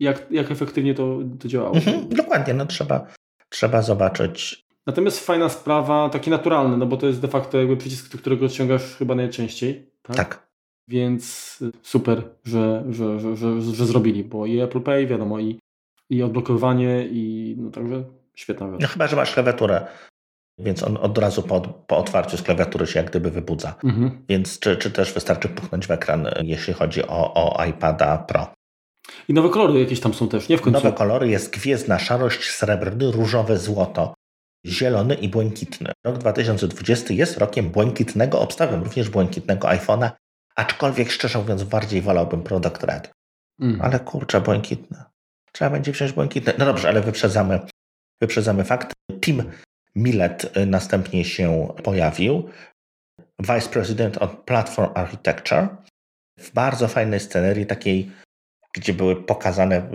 [0.00, 1.74] jak, jak efektywnie to, to działało?
[1.74, 3.06] Mhm, dokładnie, no trzeba,
[3.48, 4.64] trzeba zobaczyć.
[4.86, 8.96] Natomiast fajna sprawa, taki naturalny, no bo to jest de facto jakby przycisk, którego ściągasz
[8.96, 9.90] chyba najczęściej.
[10.02, 10.16] Tak.
[10.16, 10.50] tak.
[10.88, 15.58] Więc super, że, że, że, że, że zrobili, bo i Apple Pay, wiadomo, i,
[16.10, 18.04] i odblokowanie, i no także
[18.34, 18.80] świetna rzecz.
[18.80, 19.86] No chyba, że masz klawiaturę,
[20.58, 23.74] więc on od razu po, po otwarciu z klawiatury się jak gdyby wybudza.
[23.84, 24.24] Mhm.
[24.28, 28.52] Więc czy, czy też wystarczy puchnąć w ekran, jeśli chodzi o, o iPada Pro.
[29.28, 30.78] I nowe kolory jakieś tam są też, nie w końcu?
[30.78, 34.14] Nowe kolory jest gwiezdna szarość, srebrny, różowe, złoto,
[34.66, 35.92] zielony i błękitny.
[36.06, 40.10] Rok 2020 jest rokiem błękitnego, obstawiam również błękitnego iPhone'a
[40.60, 43.10] Aczkolwiek szczerze mówiąc, bardziej wolałbym Product Red.
[43.60, 43.80] Mm.
[43.82, 45.04] Ale kurczę, błękitne.
[45.52, 46.54] Trzeba będzie wziąć błękitne.
[46.58, 47.60] No dobrze, ale wyprzedzamy,
[48.20, 48.92] wyprzedzamy fakt.
[49.20, 49.42] Tim
[49.94, 52.50] Millet y, następnie się pojawił.
[53.38, 55.68] Vice President of Platform Architecture.
[56.38, 58.10] W bardzo fajnej scenerii, takiej,
[58.74, 59.90] gdzie były pokazane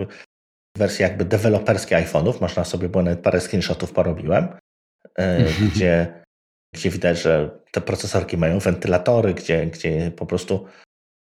[0.76, 2.40] wersje jakby deweloperskie iPhone'ów.
[2.40, 4.48] Można sobie, bo nawet parę screenshotów porobiłem,
[5.18, 6.22] y, gdzie
[6.76, 10.66] gdzie widać, że te procesorki mają wentylatory, gdzie, gdzie po prostu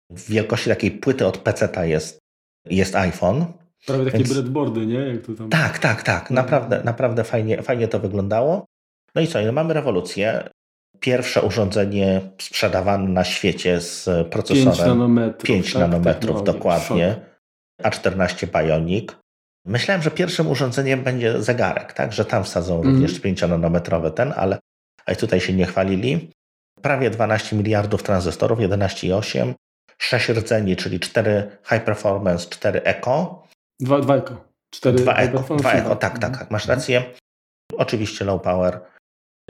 [0.09, 2.19] w wielkości takiej płyty od PC jest,
[2.65, 3.45] jest iPhone.
[3.85, 4.33] Prawie takie Więc...
[4.33, 5.17] breadboardy, nie?
[5.37, 5.49] Tam...
[5.49, 6.29] Tak, tak, tak.
[6.29, 6.35] No.
[6.35, 8.65] Naprawdę, naprawdę fajnie, fajnie to wyglądało.
[9.15, 10.49] No i co, no mamy rewolucję.
[10.99, 17.15] Pierwsze urządzenie sprzedawane na świecie z procesorem 5 nanometrów, 5 tak, nanometrów dokładnie,
[17.83, 19.09] A14 Bionic.
[19.65, 22.13] Myślałem, że pierwszym urządzeniem będzie zegarek, tak?
[22.13, 22.93] że tam wsadzą mm.
[22.93, 24.59] również 5 nanometrowy ten, ale
[25.19, 26.31] tutaj się nie chwalili.
[26.81, 29.53] Prawie 12 miliardów tranzystorów, 11,8,
[29.97, 33.43] 6 rdzeni, czyli 4 high performance, 4 eco.
[33.81, 34.35] 2, 2 eco.
[34.69, 37.03] 4 2 eco, 2 eco, tak, tak, tak, masz rację.
[37.77, 38.81] Oczywiście low power,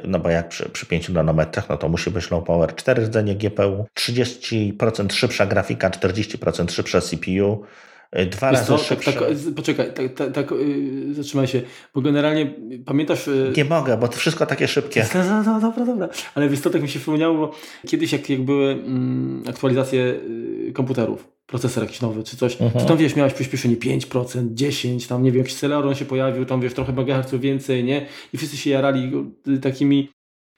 [0.04, 2.76] no bo jak przy, przy 5 nanometrach, no to musi być low power.
[2.76, 7.66] 4 rdzenie GPU, 30% szybsza grafika, 40% szybsza CPU,
[8.12, 9.16] Dwa razy tak, tak,
[9.56, 11.62] poczekaj, tak, tak, tak yy, zatrzymaj się,
[11.96, 12.54] bo generalnie
[12.86, 13.28] pamiętasz...
[13.28, 13.54] Yy...
[13.58, 15.06] Nie mogę, bo to wszystko takie szybkie.
[15.16, 16.10] No, no, no, dobra, dobra.
[16.36, 17.56] Ale wiesz co, tak mi się przypomniało, bo
[17.88, 22.72] kiedyś jak, jak były mm, aktualizacje yy, komputerów, procesor jakiś nowy czy coś, mhm.
[22.72, 26.62] to tam wiesz, miałeś przyspieszenie 5%, 10%, tam nie wiem, jakiś Celeron się pojawił, tam
[26.62, 28.06] wiesz, trochę megaherców więcej, nie?
[28.34, 29.12] I wszyscy się jarali
[29.48, 30.10] y, takimi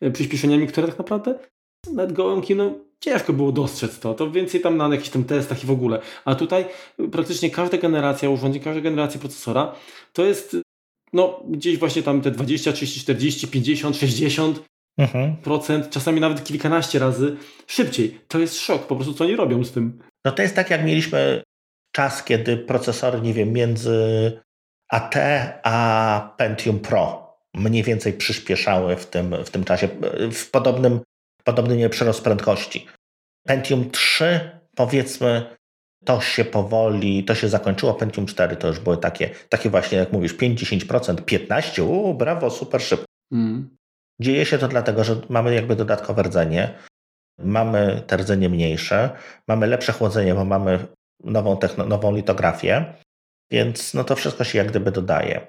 [0.04, 1.36] y, przyspieszeniami, które tak naprawdę
[1.92, 4.14] nawet gołym kino ciężko było dostrzec to.
[4.14, 6.00] To więcej tam na jakichś tam testach i w ogóle.
[6.26, 6.66] A tutaj
[7.12, 9.76] praktycznie każda generacja urządzeń, każda generacja procesora
[10.14, 10.58] to jest
[11.14, 14.64] no gdzieś właśnie tam te 20, 30, 40, 50, 60
[14.98, 15.36] mhm.
[15.36, 17.36] procent, czasami nawet kilkanaście razy
[17.68, 18.20] szybciej.
[18.28, 20.00] To jest szok po prostu, co oni robią z tym.
[20.26, 21.44] No to jest tak, jak mieliśmy
[21.92, 24.32] czas, kiedy procesory, nie wiem, między
[24.90, 25.16] AT
[25.64, 27.24] a Pentium Pro
[27.54, 29.90] mniej więcej przyspieszały w tym, w tym czasie,
[30.32, 31.00] w podobnym,
[31.44, 32.88] podobnym przyrost prędkości.
[33.48, 35.56] Pentium 3 powiedzmy
[36.06, 37.94] to się powoli, to się zakończyło.
[37.94, 42.82] Pentium 4 to już były takie, takie właśnie, jak mówisz, 5-10%, 15%, uuu, brawo, super
[42.82, 43.06] szybko.
[43.32, 43.78] Mm.
[44.22, 46.74] Dzieje się to dlatego, że mamy jakby dodatkowe rdzenie,
[47.40, 49.10] mamy te rdzenie mniejsze,
[49.48, 50.88] mamy lepsze chłodzenie, bo mamy
[51.24, 52.94] nową, nową litografię,
[53.52, 55.48] więc no to wszystko się jak gdyby dodaje.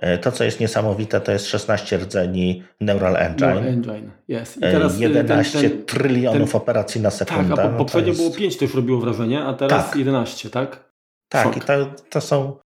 [0.00, 3.46] E, to, co jest niesamowite, to jest 16 rdzeni Neural Engine.
[3.48, 4.56] Neural Engine, yes.
[4.56, 7.56] I teraz 11 y, ten, ten, trylionów ten, operacji na sekundę.
[7.56, 8.20] Tak, a po, no poprzednio jest...
[8.20, 9.98] było 5, to już robiło wrażenie, a teraz tak.
[9.98, 10.90] 11, tak?
[11.28, 11.72] Tak, i to,
[12.10, 12.56] to są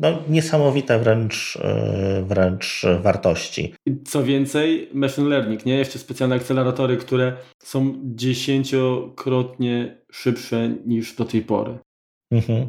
[0.00, 3.74] no, niesamowite wręcz, y, wręcz wartości.
[4.04, 5.78] Co więcej, machine learning, nie?
[5.78, 11.78] Jeszcze specjalne akceleratory, które są dziesięciokrotnie szybsze niż do tej pory.
[12.32, 12.68] Mhm.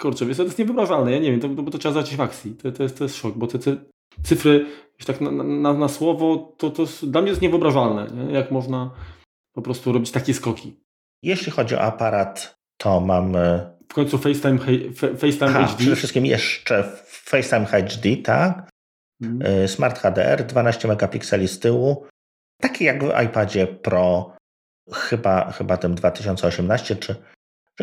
[0.00, 1.12] Kurczę, więc to jest niewyobrażalne.
[1.12, 2.54] Ja nie wiem, to, bo to trzeba zobaczyć w akcji.
[2.54, 3.76] To, to, jest, to jest szok, bo te, te
[4.22, 4.66] cyfry,
[4.98, 8.06] już tak na, na, na, słowo, to, to dla mnie jest niewyobrażalne.
[8.06, 8.32] Nie?
[8.32, 8.90] Jak można
[9.52, 10.76] po prostu robić takie skoki.
[11.22, 13.70] Jeśli chodzi o aparat, to mamy.
[13.88, 14.58] W końcu FaceTime,
[14.94, 15.78] FaceTime ha, HD.
[15.78, 18.70] Przede wszystkim jeszcze FaceTime HD, tak.
[19.22, 19.68] Hmm.
[19.68, 22.06] Smart HDR, 12 megapikseli z tyłu.
[22.60, 24.36] Taki jak w iPadzie Pro,
[24.92, 27.16] chyba, chyba tym 2018 czy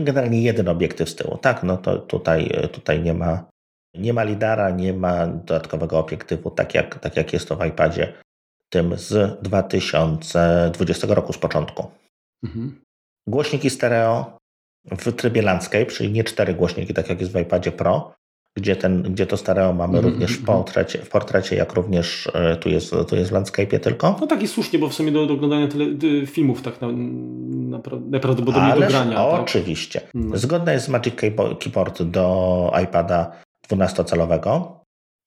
[0.01, 1.37] generalnie jeden obiektyw z tyłu.
[1.37, 3.43] Tak, no to tutaj, tutaj nie ma,
[3.95, 8.13] nie ma lidara, nie ma dodatkowego obiektywu, tak jak, tak jak jest to w iPadzie
[8.69, 11.91] tym z 2020 roku z początku.
[12.43, 12.81] Mhm.
[13.27, 14.37] Głośniki stereo
[14.85, 18.13] w trybie landscape, czyli nie cztery głośniki, tak jak jest w iPadzie Pro,
[18.57, 20.57] gdzie, ten, gdzie to stereo mamy mm również w mhm.
[20.57, 24.17] portrecie, w portrecie, jak również e, tu jest, tu jest w landscape'ie tylko.
[24.21, 25.85] No tak i słusznie, bo w sumie do, do oglądania tele,
[26.25, 27.79] filmów tak na, na,
[28.09, 29.15] najprawdopodobniej Ależ, do grania.
[29.15, 29.41] Tak?
[29.41, 30.01] Oczywiście.
[30.01, 30.09] Tak?
[30.13, 30.37] No.
[30.37, 31.15] Zgodna jest Magic
[31.59, 33.31] Keyboard do iPada
[33.69, 34.61] 12-calowego.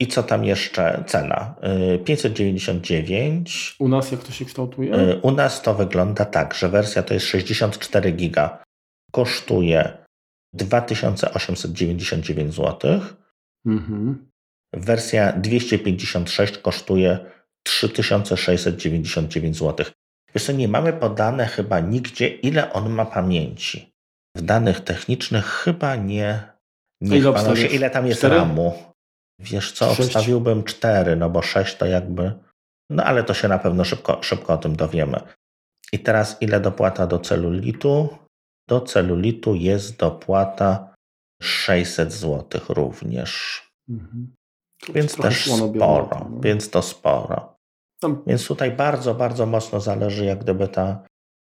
[0.00, 1.04] I co tam jeszcze?
[1.06, 1.54] Cena.
[2.04, 3.76] 599.
[3.80, 4.94] E, U nas jak to się kształtuje?
[4.94, 8.62] E, u nas to wygląda tak, że wersja to jest 64 giga.
[9.12, 10.00] Kosztuje
[10.54, 13.00] 2899 zł.
[13.66, 14.30] Mhm.
[14.72, 17.18] Wersja 256 kosztuje
[17.62, 19.86] 3699 zł.
[20.34, 23.94] Wiesz co, nie mamy podane chyba nigdzie, ile on ma pamięci.
[24.36, 26.42] W danych technicznych chyba nie,
[27.00, 28.36] nie ile, się, ile tam jest 4?
[28.36, 28.94] ramu.
[29.40, 30.00] Wiesz co, 6.
[30.00, 32.32] obstawiłbym 4, no bo 6 to jakby...
[32.90, 35.20] No ale to się na pewno szybko, szybko o tym dowiemy.
[35.92, 38.08] I teraz ile dopłata do celulitu?
[38.68, 40.89] Do celulitu jest dopłata
[41.42, 43.62] 600 zł również.
[43.88, 44.34] Mhm.
[44.94, 46.40] Więc też sporo, no.
[46.40, 47.56] więc to sporo.
[48.00, 48.22] Tam.
[48.26, 51.04] Więc tutaj bardzo, bardzo mocno zależy jak gdyby ta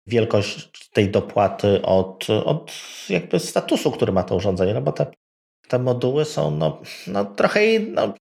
[0.08, 2.74] wielkość tej dopłaty od, od
[3.10, 5.12] jakby statusu, który ma to urządzenie, no bo te,
[5.68, 8.14] te moduły są no, no trochę, no,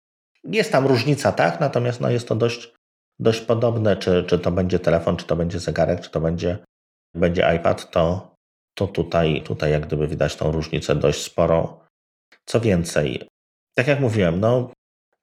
[0.44, 1.60] jest tam różnica, tak?
[1.60, 2.72] Natomiast no, jest to dość,
[3.18, 6.58] dość podobne, czy, czy to będzie telefon, czy to będzie zegarek, czy to będzie,
[7.14, 8.34] będzie iPad, to,
[8.78, 11.80] to tutaj, tutaj jak gdyby widać tą różnicę dość sporo.
[12.44, 13.28] Co więcej,
[13.74, 14.70] tak jak mówiłem, no,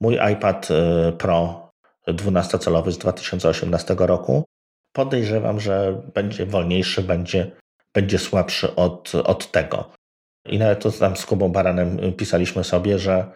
[0.02, 1.70] mój iPad y, Pro
[2.08, 4.44] 12-calowy z 2018 roku
[4.96, 7.52] podejrzewam, że będzie wolniejszy, będzie,
[7.94, 9.92] będzie słabszy od, od tego.
[10.46, 13.32] I nawet to tam z Kubą Baranem pisaliśmy sobie, że,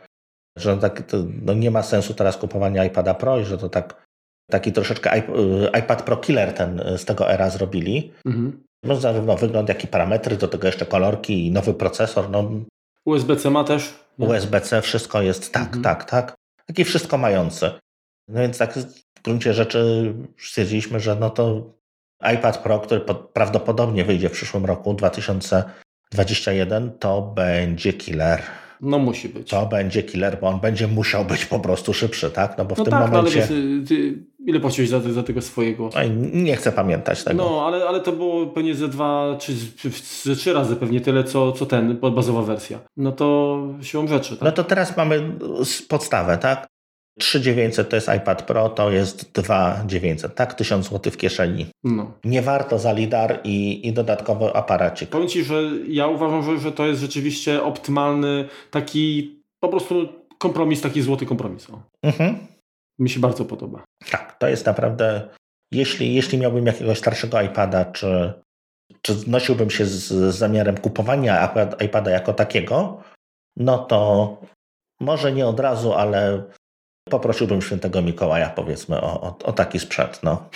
[0.57, 1.03] że tak,
[1.41, 4.07] no nie ma sensu teraz kupowania iPada Pro i że to tak,
[4.51, 5.21] taki troszeczkę y,
[5.79, 8.13] iPad Pro Killer ten z tego era zrobili.
[8.25, 8.68] Mhm.
[8.83, 12.29] No, zarówno wygląd, jak i parametry, do tego jeszcze kolorki i nowy procesor.
[12.29, 12.51] No,
[13.05, 13.93] USB-C ma też?
[14.17, 15.83] USB-C, wszystko jest tak, mhm.
[15.83, 16.35] tak, tak.
[16.65, 17.71] Taki wszystko mający.
[18.27, 21.73] No więc tak w gruncie rzeczy stwierdziliśmy, że no to
[22.35, 23.01] iPad Pro, który
[23.33, 28.41] prawdopodobnie wyjdzie w przyszłym roku 2021, to będzie killer.
[28.81, 29.49] No musi być.
[29.49, 32.57] To będzie killer, bo on będzie musiał być po prostu szybszy, tak?
[32.57, 33.39] No bo w no tym tak, momencie...
[33.39, 35.89] No ale wiesz, ty, ile płaciłeś za, za tego swojego?
[35.95, 37.43] Oj, nie chcę pamiętać tego.
[37.43, 39.53] No, ale, ale to było pewnie ze dwa, czy
[40.23, 42.79] ze trzy razy pewnie tyle, co, co ten, bazowa wersja.
[42.97, 44.41] No to siłą rzeczy, tak?
[44.41, 45.37] No to teraz mamy
[45.87, 46.67] podstawę, tak?
[47.19, 50.53] 3900 to jest iPad Pro, to jest 2900, tak?
[50.53, 51.67] 1000 zł w kieszeni.
[51.83, 52.11] No.
[52.23, 55.09] Nie warto za lidar i, i dodatkowy aparacik.
[55.09, 60.81] Powiem Ci, że ja uważam, że, że to jest rzeczywiście optymalny taki po prostu kompromis,
[60.81, 61.67] taki złoty kompromis.
[62.03, 62.37] Mhm.
[62.99, 63.83] Mi się bardzo podoba.
[64.11, 65.29] Tak, to jest naprawdę,
[65.71, 68.33] jeśli, jeśli miałbym jakiegoś starszego iPada, czy,
[69.01, 71.53] czy nosiłbym się z, z zamiarem kupowania
[71.85, 73.03] iPada jako takiego,
[73.57, 74.37] no to
[74.99, 76.43] może nie od razu, ale
[77.09, 80.19] poprosiłbym świętego Mikołaja, powiedzmy, o, o, o taki sprzęt.
[80.23, 80.49] No.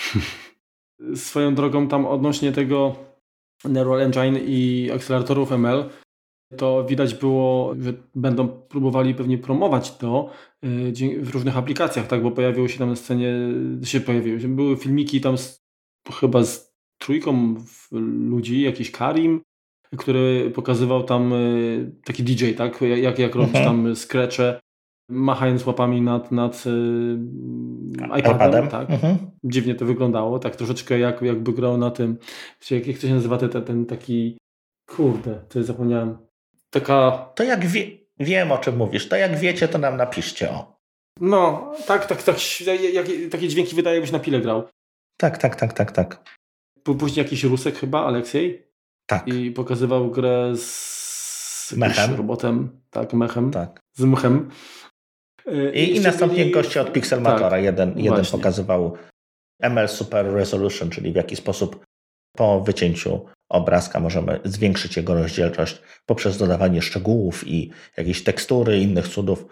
[1.14, 2.96] Swoją drogą tam odnośnie tego
[3.64, 5.90] Neural Engine i akceleratorów ML,
[6.56, 10.30] to widać było, że będą próbowali pewnie promować to
[10.64, 13.34] y, w różnych aplikacjach, tak, bo pojawiło się tam na scenie,
[13.84, 15.62] się pojawiły, były filmiki tam z,
[16.20, 17.54] chyba z trójką
[18.30, 19.40] ludzi, jakiś Karim,
[19.96, 23.64] który pokazywał tam y, taki DJ, tak, jak, jak robić mhm.
[23.64, 24.60] tam scratche,
[25.08, 26.64] machając łapami nad, nad
[28.18, 28.68] iPadem, iPadem.
[28.68, 28.90] tak.
[28.90, 29.16] Mhm.
[29.44, 32.18] Dziwnie to wyglądało, tak troszeczkę jak, jakby grał na tym,
[32.70, 34.38] jak, jak to się nazywa, ten, ten taki,
[34.90, 36.18] kurde, to zapomniałem,
[36.70, 37.10] taka...
[37.34, 37.86] To jak wie,
[38.18, 40.74] wiem o czym mówisz, to jak wiecie, to nam napiszcie o.
[41.20, 42.36] No, tak, tak, tak,
[42.92, 44.68] jak, takie dźwięki wydaje, jakbyś na pile grał.
[45.16, 46.24] Tak, tak, tak, tak, tak.
[46.82, 48.66] Później jakiś Rusek chyba, Aleksiej?
[49.06, 49.28] Tak.
[49.28, 52.14] I pokazywał grę z mechem.
[52.14, 53.50] robotem, tak, mechem.
[53.50, 53.80] Tak.
[53.92, 54.50] Z mechem.
[55.46, 57.50] I, I, i następnie goście od Pixelmatora.
[57.50, 58.96] Tak, jeden, jeden pokazywał
[59.62, 61.84] ML Super Resolution, czyli w jaki sposób
[62.36, 69.46] po wycięciu obrazka możemy zwiększyć jego rozdzielczość poprzez dodawanie szczegółów i jakieś tekstury, innych cudów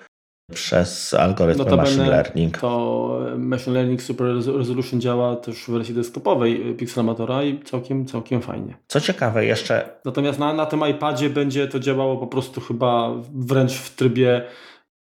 [0.53, 2.59] przez algorytm no machine learning.
[2.59, 4.27] To machine learning super
[4.57, 8.77] resolution działa też w wersji desktopowej Pixelmatora i całkiem, całkiem fajnie.
[8.89, 10.01] Co ciekawe jeszcze...
[10.05, 14.45] Natomiast na, na tym iPadzie będzie to działało po prostu chyba wręcz w trybie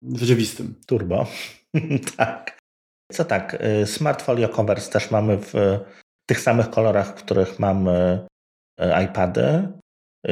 [0.03, 0.75] rzeczywistym.
[0.87, 1.27] Turbo.
[2.17, 2.59] tak.
[3.13, 4.49] Co tak, y, Smart Folio
[4.93, 5.55] też mamy w
[6.29, 8.27] tych samych kolorach, w których mamy
[8.81, 9.69] y, iPady.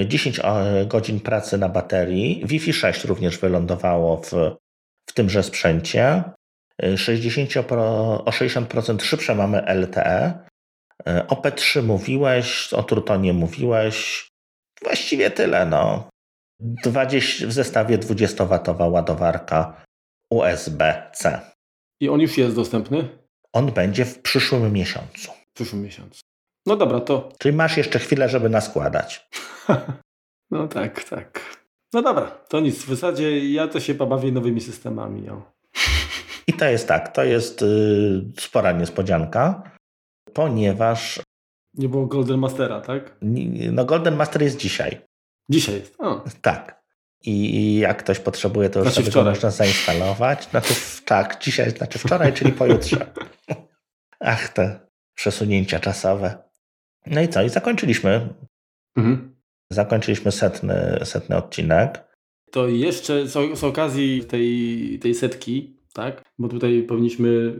[0.06, 0.42] 10 y,
[0.86, 2.42] godzin pracy na baterii.
[2.46, 4.30] Wi-Fi 6 również wylądowało w,
[5.10, 6.24] w tymże sprzęcie.
[6.96, 10.38] 60 o 60% szybsze mamy LTE.
[11.28, 14.28] O P3 mówiłeś, o Trutonie mówiłeś.
[14.82, 15.66] Właściwie tyle.
[15.66, 16.08] No.
[16.61, 19.84] 20, w zestawie 20W ładowarka
[20.30, 21.40] USB-C.
[22.00, 23.09] I on już jest dostępny?
[23.52, 25.32] On będzie w przyszłym miesiącu.
[25.32, 26.20] W przyszłym miesiącu.
[26.66, 27.32] No dobra, to.
[27.38, 29.28] Czyli masz jeszcze chwilę, żeby naskładać.
[30.50, 31.57] no tak, tak.
[31.92, 32.84] No dobra, to nic.
[32.84, 35.30] W zasadzie ja to się pobawię nowymi systemami.
[35.30, 35.52] O.
[36.46, 39.62] I to jest tak, to jest yy, spora niespodzianka,
[40.32, 41.20] ponieważ.
[41.74, 43.16] Nie było Golden Mastera, tak?
[43.72, 45.00] No, Golden Master jest dzisiaj.
[45.49, 45.94] Dzisiaj jest.
[45.99, 46.24] O.
[46.40, 46.82] Tak.
[47.22, 50.49] I jak ktoś potrzebuje, to już znaczy sobie można zainstalować.
[50.51, 50.74] Znaczy,
[51.05, 53.07] tak, dzisiaj, znaczy wczoraj, czyli pojutrze.
[54.20, 54.80] Ach, te
[55.14, 56.38] przesunięcia czasowe.
[57.07, 57.42] No i co?
[57.42, 58.34] I zakończyliśmy.
[58.97, 59.36] Mhm.
[59.70, 62.05] Zakończyliśmy setny, setny odcinek.
[62.51, 66.22] To jeszcze z, z okazji tej, tej setki, tak?
[66.38, 67.55] Bo tutaj powinniśmy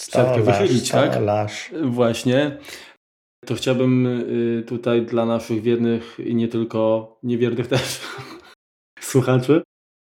[0.00, 1.18] setkę wychylić, tak?
[1.84, 2.58] Właśnie
[3.46, 8.00] to chciałbym y, tutaj dla naszych wiernych i nie tylko niewiernych też
[9.00, 9.62] słuchaczy,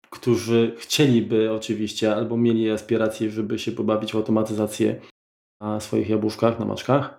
[0.09, 5.01] którzy chcieliby oczywiście albo mieli aspiracje, żeby się pobawić w automatyzację
[5.61, 7.17] na swoich jabłuszkach, na maczkach.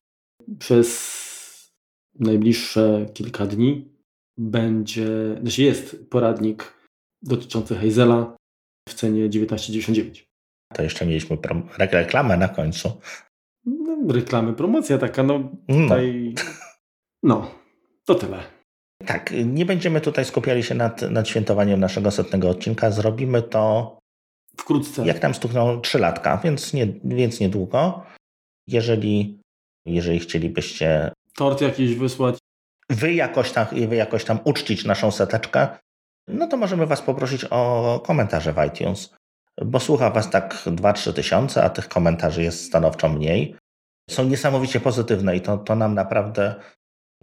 [0.59, 1.18] Przez
[2.14, 3.88] najbliższe kilka dni
[4.38, 5.06] będzie,
[5.40, 6.74] znaczy jest poradnik
[7.22, 8.36] dotyczący Hazela
[8.88, 10.24] w cenie 19,99.
[10.74, 11.38] To jeszcze mieliśmy
[11.92, 13.00] reklamę na końcu
[14.09, 16.34] reklamy, promocja taka, no tutaj,
[17.22, 17.51] no,
[18.05, 18.42] to tyle.
[19.07, 22.90] Tak, nie będziemy tutaj skupiali się nad, nad świętowaniem naszego setnego odcinka.
[22.90, 23.99] Zrobimy to
[24.57, 25.07] wkrótce.
[25.07, 28.03] Jak tam stukną 3 latka, więc, nie, więc niedługo.
[28.66, 29.40] Jeżeli,
[29.86, 31.12] jeżeli chcielibyście.
[31.36, 32.38] Tort jakiś wysłać.
[32.90, 35.68] Wy jakoś, tam, wy jakoś tam uczcić naszą seteczkę,
[36.28, 39.18] no to możemy Was poprosić o komentarze w iTunes
[39.64, 43.57] bo słucha Was tak 2-3 tysiące, a tych komentarzy jest stanowczo mniej.
[44.11, 46.54] Są niesamowicie pozytywne i to, to nam naprawdę.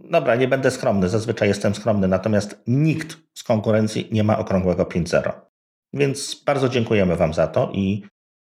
[0.00, 5.32] Dobra, nie będę skromny, zazwyczaj jestem skromny, natomiast nikt z konkurencji nie ma okrągłego 5-0.
[5.94, 8.06] Więc bardzo dziękujemy Wam za to i,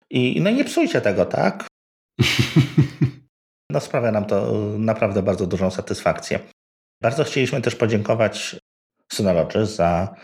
[0.09, 1.67] i no nie psujcie tego, tak?
[3.71, 6.39] No sprawia nam to naprawdę bardzo dużą satysfakcję.
[7.01, 8.55] Bardzo chcieliśmy też podziękować
[9.11, 10.15] Synology za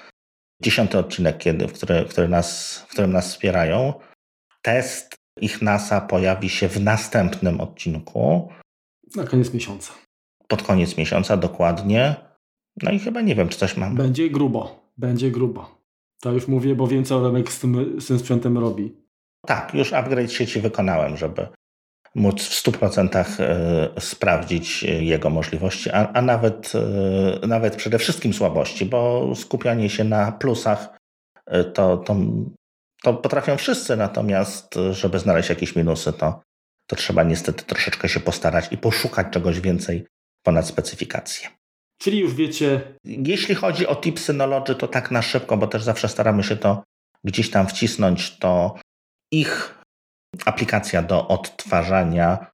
[0.62, 3.94] dziesiąty odcinek, kiedy, w, który, który nas, w którym nas wspierają.
[4.62, 8.50] Test ich NASA pojawi się w następnym odcinku.
[9.16, 9.94] Na koniec miesiąca.
[10.48, 12.16] Pod koniec miesiąca, dokładnie.
[12.84, 13.96] No i chyba nie wiem, czy coś mam.
[13.96, 14.92] Będzie grubo.
[14.98, 15.82] Będzie grubo.
[16.22, 18.96] To już mówię, bo wiem, co Remek z tym, z tym sprzętem robi.
[19.46, 21.48] Tak, już upgrade sieci wykonałem, żeby
[22.16, 26.74] móc w 100% e, sprawdzić jego możliwości, a, a nawet,
[27.44, 30.98] e, nawet przede wszystkim słabości, bo skupianie się na plusach
[31.46, 32.16] e, to, to,
[33.06, 36.42] to potrafią wszyscy, natomiast żeby znaleźć jakieś minusy, to,
[36.90, 40.06] to trzeba niestety troszeczkę się postarać i poszukać czegoś więcej
[40.46, 41.50] ponad specyfikację.
[42.02, 42.98] Czyli już wiecie.
[43.04, 46.84] Jeśli chodzi o tip Synology, to tak na szybko, bo też zawsze staramy się to
[47.24, 48.76] gdzieś tam wcisnąć, to
[49.32, 49.84] ich
[50.46, 52.48] aplikacja do odtwarzania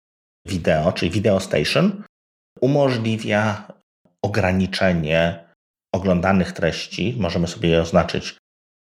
[0.48, 2.04] wideo, czyli Video Station,
[2.62, 3.68] umożliwia
[4.26, 5.46] ograniczenie
[5.96, 8.38] oglądanych treści, możemy sobie je oznaczyć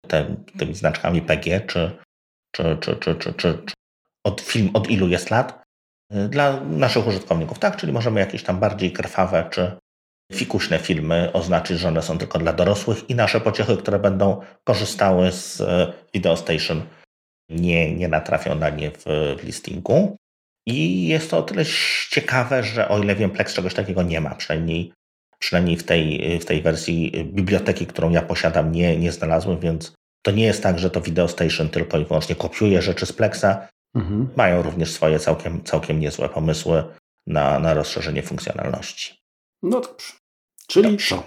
[0.09, 1.91] te, tymi znaczkami PG, czy,
[2.55, 3.73] czy, czy, czy, czy, czy, czy
[4.23, 5.63] od film od ilu jest lat,
[6.29, 7.77] dla naszych użytkowników, tak?
[7.77, 9.71] Czyli możemy jakieś tam bardziej krwawe czy
[10.33, 15.31] fikuśne filmy oznaczyć, że one są tylko dla dorosłych i nasze pociechy, które będą korzystały
[15.31, 15.61] z
[16.13, 16.81] Video Station
[17.49, 19.05] nie, nie natrafią na nie w,
[19.39, 20.17] w listingu.
[20.67, 21.63] I jest to o tyle
[22.09, 24.93] ciekawe, że o ile wiem, Plex czegoś takiego nie ma, przynajmniej,
[25.39, 30.31] przynajmniej w, tej, w tej wersji biblioteki, którą ja posiadam, nie, nie znalazłem, więc to
[30.31, 33.67] nie jest tak, że to Video Station tylko i wyłącznie kopiuje rzeczy z Plexa.
[33.95, 34.29] Mhm.
[34.35, 36.83] Mają również swoje całkiem, całkiem niezłe pomysły
[37.27, 39.13] na, na rozszerzenie funkcjonalności.
[39.63, 40.13] No dobrze.
[40.67, 41.15] Czyli dobrze.
[41.15, 41.23] To,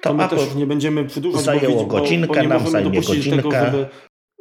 [0.00, 1.44] to my też nie będziemy przedłużać.
[1.44, 3.36] Zajęło bo, godzinkę, bo, nie nam zajmie godzinkę.
[3.36, 3.88] Tego, żeby,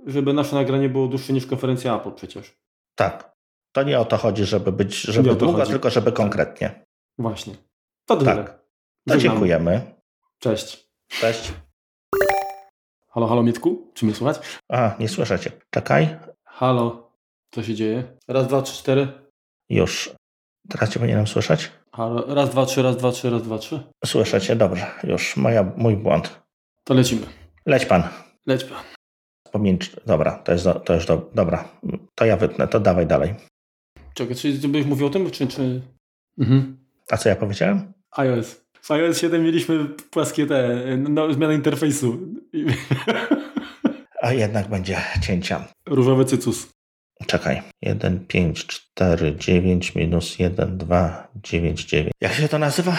[0.05, 2.57] żeby nasze nagranie było dłuższe niż konferencja Apple przecież.
[2.95, 3.31] Tak.
[3.71, 5.71] To nie o to chodzi, żeby być żeby długo, chodzi.
[5.71, 6.85] tylko żeby konkretnie.
[7.17, 7.55] Właśnie.
[8.05, 8.35] To tyle.
[8.35, 8.59] Tak.
[9.09, 9.95] To dziękujemy.
[10.39, 10.89] Cześć.
[11.07, 11.53] Cześć.
[13.13, 13.91] Halo, halo Mietku?
[13.93, 14.39] Czy mnie słychać?
[14.69, 15.51] A, nie słyszę cię.
[15.69, 16.17] Czekaj.
[16.45, 17.11] Halo.
[17.51, 18.17] Co się dzieje?
[18.27, 19.07] Raz, dwa, trzy, cztery.
[19.69, 20.15] Już.
[20.69, 21.71] Teraz cię powinienem słyszeć?
[21.93, 22.35] Halo.
[22.35, 23.83] Raz, dwa, trzy, raz, dwa, trzy, raz, dwa, trzy.
[24.05, 24.87] Słyszę cię, dobrze.
[25.03, 25.37] Już.
[25.37, 26.41] Moja, mój błąd.
[26.83, 27.27] To lecimy.
[27.65, 28.03] Leć pan.
[28.47, 28.83] Leć pan.
[29.51, 29.89] Pomiędzy...
[30.05, 31.29] Dobra, to jest, do, to już do...
[31.35, 31.69] Dobra,
[32.15, 33.35] to ja wytnę, to dawaj dalej.
[34.13, 35.47] Czekaj, czy byś mówił o tym, czy...
[35.47, 35.81] czy...
[36.39, 36.77] Mhm.
[37.09, 37.93] A co ja powiedziałem?
[38.11, 38.60] iOS.
[38.81, 42.17] W iOS 7 mieliśmy płaskie te, no, zmianę interfejsu.
[44.21, 45.67] A jednak będzie cięcia.
[45.85, 46.67] Różowy cycus.
[47.27, 47.61] Czekaj.
[47.81, 52.11] 1, 5, 4, 9 minus 1, 2, 9, 9.
[52.21, 52.97] Jak się to nazywa?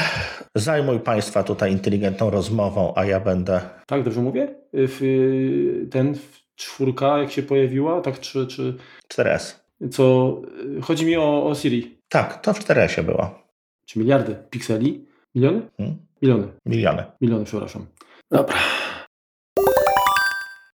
[0.54, 3.60] Zajmuj Państwa tutaj inteligentną rozmową, a ja będę...
[3.86, 4.54] Tak, dobrze mówię?
[4.72, 5.00] W,
[5.90, 6.14] ten
[6.56, 8.46] czwórka, jak się pojawiła, tak czy...
[8.46, 8.74] czy...
[9.14, 9.54] 4S.
[9.90, 10.36] Co...
[10.82, 11.98] Chodzi mi o, o Siri.
[12.08, 13.42] Tak, to w 4S było.
[13.86, 15.11] Czy miliardy pikseli?
[15.34, 15.62] Miliony?
[15.76, 15.96] Hmm?
[16.22, 16.48] Miliony.
[16.66, 17.04] Miliony.
[17.20, 17.86] Miliony, przepraszam.
[18.30, 18.54] Dobra.